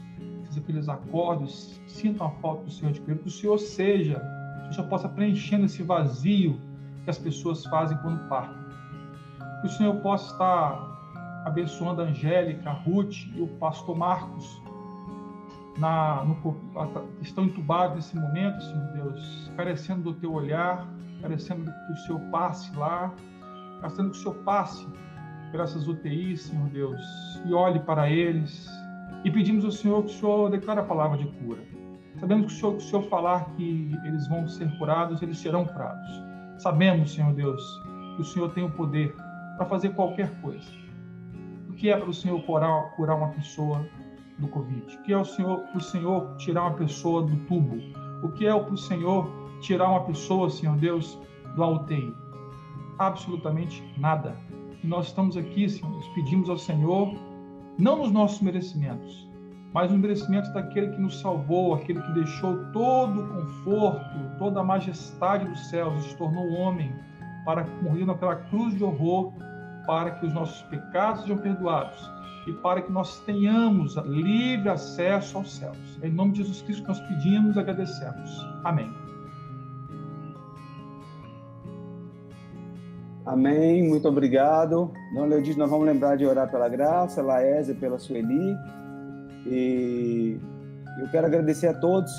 que 0.58 0.72
eles 0.72 0.90
acordem, 0.90 1.48
sintam 1.88 2.28
a 2.28 2.32
falta 2.32 2.64
do 2.64 2.72
seu 2.72 2.90
ente 2.90 3.02
querido, 3.02 3.22
que 3.22 3.28
o 3.28 3.32
Senhor 3.32 3.58
seja, 3.58 4.20
que 4.64 4.70
o 4.70 4.74
Senhor 4.74 4.88
possa 4.88 5.08
preenchendo 5.08 5.66
esse 5.66 5.84
vazio 5.84 6.60
que 7.04 7.10
as 7.10 7.18
pessoas 7.18 7.66
fazem 7.66 7.98
quando 7.98 8.28
partem. 8.28 8.58
Que 9.62 9.68
o 9.68 9.70
Senhor 9.70 9.96
possa 9.98 10.32
estar 10.32 11.44
abençoando 11.46 12.02
a 12.02 12.06
Angélica, 12.06 12.70
a 12.70 12.74
Ruth 12.74 13.16
e 13.36 13.42
o 13.42 13.48
pastor 13.60 13.98
Marcos, 13.98 14.62
na, 15.78 16.24
no, 16.26 16.58
estão 17.22 17.46
entubados 17.46 17.96
nesse 17.96 18.16
momento, 18.16 18.62
Senhor 18.64 18.88
Deus, 18.94 19.52
carecendo 19.56 20.04
do 20.04 20.14
teu 20.14 20.34
olhar, 20.34 20.88
carecendo 21.22 21.66
que 21.66 21.94
o 21.94 21.98
Senhor 21.98 22.20
passe 22.32 22.76
lá, 22.76 23.14
carecendo 23.82 24.12
que 24.12 24.18
o 24.18 24.22
Senhor 24.22 24.36
passe 24.44 24.88
por 25.52 25.62
essas 25.62 25.88
UTIs, 25.88 26.44
Senhor 26.44 26.70
Deus, 26.70 27.02
e 27.46 27.54
olhe 27.54 27.80
para 27.80 28.10
eles. 28.10 28.70
E 29.24 29.32
pedimos 29.32 29.66
ao 29.66 29.72
Senhor 29.72 30.04
que 30.04 30.12
o 30.12 30.14
Senhor 30.14 30.50
declare 30.50 30.80
a 30.80 30.84
palavra 30.84 31.18
de 31.18 31.26
cura. 31.26 31.62
Sabemos 32.20 32.48
que 32.48 32.54
o 32.54 32.56
Senhor, 32.58 32.76
o 32.76 32.82
Senhor 32.82 33.04
falar 33.10 33.46
que 33.56 33.92
eles 34.06 34.28
vão 34.28 34.48
ser 34.48 34.70
curados, 34.78 35.22
eles 35.22 35.38
serão 35.38 35.66
curados. 35.66 36.08
Sabemos, 36.58 37.14
Senhor 37.14 37.34
Deus, 37.34 37.64
que 38.16 38.22
o 38.22 38.26
Senhor 38.26 38.50
tem 38.52 38.64
o 38.64 38.72
poder 38.72 39.16
para 39.58 39.66
fazer 39.66 39.90
qualquer 39.90 40.30
coisa. 40.42 40.70
O 41.70 41.74
que 41.74 41.90
é 41.90 41.98
para 41.98 42.10
o 42.10 42.14
Senhor 42.14 42.42
curar, 42.44 42.92
curar 42.96 43.18
uma 43.18 43.30
pessoa 43.30 43.86
do 44.38 44.48
Covid? 44.48 44.96
O 44.96 45.02
que 45.04 45.14
é 45.14 45.18
o 45.18 45.26
Senhor, 45.26 45.60
para 45.60 45.78
o 45.78 45.82
Senhor 45.82 46.36
tirar 46.38 46.64
uma 46.64 46.74
pessoa 46.74 47.24
do 47.24 47.36
tubo? 47.46 47.78
O 48.24 48.30
que 48.30 48.46
é 48.48 48.58
para 48.58 48.74
o 48.74 48.78
Senhor 48.78 49.30
tirar 49.62 49.90
uma 49.90 50.04
pessoa, 50.04 50.50
Senhor 50.50 50.78
Deus, 50.78 51.20
do 51.56 51.66
UTI? 51.66 52.14
Absolutamente 52.98 53.84
nada. 53.98 54.36
E 54.84 54.88
nós 54.88 55.08
estamos 55.08 55.36
aqui, 55.36 55.70
Senhor, 55.70 56.02
pedimos 56.16 56.50
ao 56.50 56.58
Senhor, 56.58 57.14
não 57.80 57.98
nos 58.00 58.12
nossos 58.12 58.42
merecimentos, 58.42 59.28
mas 59.74 59.90
nos 59.90 60.00
merecimentos 60.00 60.52
daquele 60.54 60.90
que 60.90 61.02
nos 61.02 61.20
salvou, 61.22 61.74
aquele 61.74 62.02
que 62.02 62.12
deixou 62.12 62.58
todo 62.74 63.22
o 63.22 63.28
conforto, 63.28 64.38
toda 64.38 64.60
a 64.60 64.64
majestade 64.64 65.46
dos 65.46 65.70
céus 65.70 66.06
e 66.06 66.10
se 66.10 66.18
tornou 66.18 66.50
homem 66.52 66.94
para 67.46 67.66
morrer 67.82 68.06
naquela 68.06 68.36
cruz 68.36 68.76
de 68.76 68.84
horror, 68.84 69.32
para 69.86 70.12
que 70.12 70.26
os 70.26 70.34
nossos 70.34 70.62
pecados 70.64 71.22
sejam 71.22 71.38
perdoados 71.38 72.12
e 72.48 72.54
para 72.54 72.82
que 72.82 72.92
nós 72.92 73.20
tenhamos 73.22 73.96
livre 74.06 74.70
acesso 74.70 75.38
aos 75.38 75.56
céus. 75.56 75.78
Em 76.04 76.12
nome 76.12 76.34
de 76.34 76.40
Jesus 76.40 76.62
Cristo 76.64 76.88
nós 76.88 77.00
pedimos 77.02 77.56
e 77.56 77.60
agradecemos. 77.60 78.46
Amém. 78.64 78.99
Amém, 83.30 83.88
muito 83.88 84.08
obrigado. 84.08 84.90
Dona 85.14 85.28
Leodice, 85.28 85.56
nós 85.56 85.70
vamos 85.70 85.86
lembrar 85.86 86.16
de 86.16 86.26
orar 86.26 86.50
pela 86.50 86.68
graça, 86.68 87.22
Laésia 87.22 87.76
pela 87.76 88.00
Sueli. 88.00 88.58
E 89.46 90.40
eu 91.00 91.08
quero 91.12 91.28
agradecer 91.28 91.68
a 91.68 91.76
todos 91.76 92.12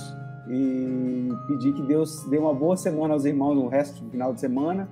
e 0.49 1.29
pedir 1.49 1.73
que 1.73 1.83
Deus 1.83 2.25
dê 2.31 2.39
uma 2.39 2.55
boa 2.55 2.77
semana 2.77 3.13
aos 3.13 3.25
irmãos 3.25 3.57
no 3.57 3.67
resto 3.67 4.05
do 4.05 4.09
final 4.09 4.33
de 4.33 4.39
semana. 4.39 4.89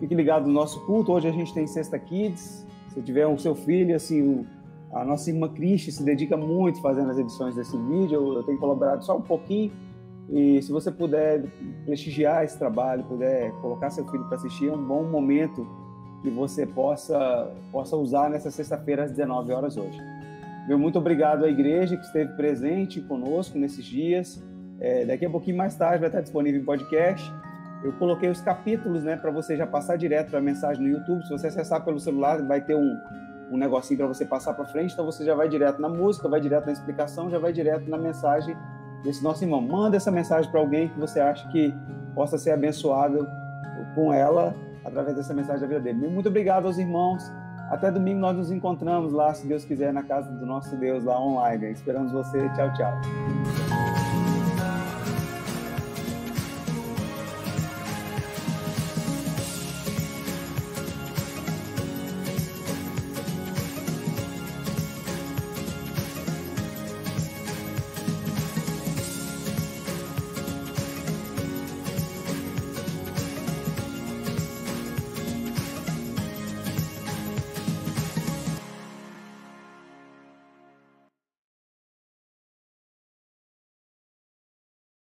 Fique 0.00 0.12
ligado 0.12 0.48
no 0.48 0.52
nosso 0.52 0.84
culto. 0.86 1.12
Hoje 1.12 1.28
a 1.28 1.32
gente 1.32 1.54
tem 1.54 1.68
Sexta 1.68 2.00
Kids. 2.00 2.66
Se 2.92 3.00
tiver 3.00 3.28
o 3.28 3.38
seu 3.38 3.54
filho, 3.54 3.94
assim, 3.94 4.44
a 4.92 5.04
nossa 5.04 5.30
irmã 5.30 5.48
Cristi 5.48 5.92
se 5.92 6.02
dedica 6.02 6.36
muito 6.36 6.82
fazendo 6.82 7.12
as 7.12 7.18
edições 7.18 7.54
desse 7.54 7.76
vídeo. 7.76 8.34
Eu 8.34 8.42
tenho 8.42 8.58
colaborado 8.58 9.04
só 9.04 9.16
um 9.16 9.22
pouquinho 9.22 9.70
e 10.28 10.62
se 10.62 10.70
você 10.70 10.90
puder 10.90 11.42
prestigiar 11.84 12.44
esse 12.44 12.58
trabalho, 12.58 13.02
puder 13.04 13.50
colocar 13.60 13.90
seu 13.90 14.06
filho 14.06 14.24
para 14.24 14.36
assistir, 14.36 14.68
é 14.68 14.72
um 14.72 14.84
bom 14.84 15.02
momento 15.04 15.66
que 16.22 16.30
você 16.30 16.66
possa, 16.66 17.50
possa 17.72 17.96
usar 17.96 18.30
nessa 18.30 18.50
sexta-feira 18.50 19.04
às 19.04 19.10
19 19.10 19.52
horas 19.52 19.76
hoje. 19.76 19.98
Meu 20.68 20.78
muito 20.78 20.98
obrigado 20.98 21.44
à 21.44 21.48
igreja 21.48 21.96
que 21.96 22.04
esteve 22.04 22.32
presente 22.34 23.00
conosco 23.00 23.58
nesses 23.58 23.84
dias. 23.84 24.42
É, 24.78 25.04
daqui 25.04 25.26
a 25.26 25.30
pouquinho 25.30 25.56
mais 25.56 25.74
tarde 25.74 25.98
vai 25.98 26.08
estar 26.08 26.20
disponível 26.20 26.60
em 26.60 26.64
podcast. 26.64 27.32
Eu 27.82 27.92
coloquei 27.94 28.28
os 28.28 28.40
capítulos 28.40 29.02
né, 29.02 29.16
para 29.16 29.30
você 29.30 29.56
já 29.56 29.66
passar 29.66 29.96
direto 29.96 30.30
para 30.30 30.38
a 30.38 30.42
mensagem 30.42 30.82
no 30.82 30.88
YouTube. 30.88 31.24
Se 31.24 31.30
você 31.30 31.46
acessar 31.48 31.84
pelo 31.84 31.98
celular, 31.98 32.40
vai 32.42 32.60
ter 32.60 32.76
um, 32.76 32.96
um 33.50 33.56
negocinho 33.56 33.98
para 33.98 34.06
você 34.06 34.24
passar 34.24 34.52
para 34.54 34.66
frente. 34.66 34.92
Então 34.92 35.04
você 35.04 35.24
já 35.24 35.34
vai 35.34 35.48
direto 35.48 35.80
na 35.80 35.88
música, 35.88 36.28
vai 36.28 36.40
direto 36.40 36.66
na 36.66 36.72
explicação, 36.72 37.30
já 37.30 37.38
vai 37.38 37.52
direto 37.52 37.88
na 37.88 37.98
mensagem 37.98 38.54
desse 39.02 39.22
nosso 39.22 39.44
irmão. 39.44 39.60
Manda 39.60 39.96
essa 39.96 40.10
mensagem 40.10 40.50
para 40.50 40.60
alguém 40.60 40.88
que 40.88 40.98
você 40.98 41.20
acha 41.20 41.46
que 41.48 41.74
possa 42.14 42.38
ser 42.38 42.52
abençoado 42.52 43.28
com 43.94 44.12
ela 44.12 44.54
através 44.84 45.16
dessa 45.16 45.34
mensagem 45.34 45.60
da 45.60 45.66
vida 45.66 45.80
dele. 45.80 46.08
Muito 46.08 46.28
obrigado 46.28 46.66
aos 46.66 46.78
irmãos. 46.78 47.30
Até 47.70 47.90
domingo 47.90 48.18
nós 48.18 48.36
nos 48.36 48.50
encontramos 48.50 49.12
lá, 49.12 49.32
se 49.32 49.46
Deus 49.46 49.64
quiser, 49.64 49.92
na 49.92 50.02
casa 50.02 50.30
do 50.30 50.44
nosso 50.44 50.76
Deus 50.76 51.04
lá 51.04 51.20
online. 51.20 51.70
Esperamos 51.70 52.10
você. 52.10 52.48
Tchau, 52.50 52.72
tchau. 52.74 53.69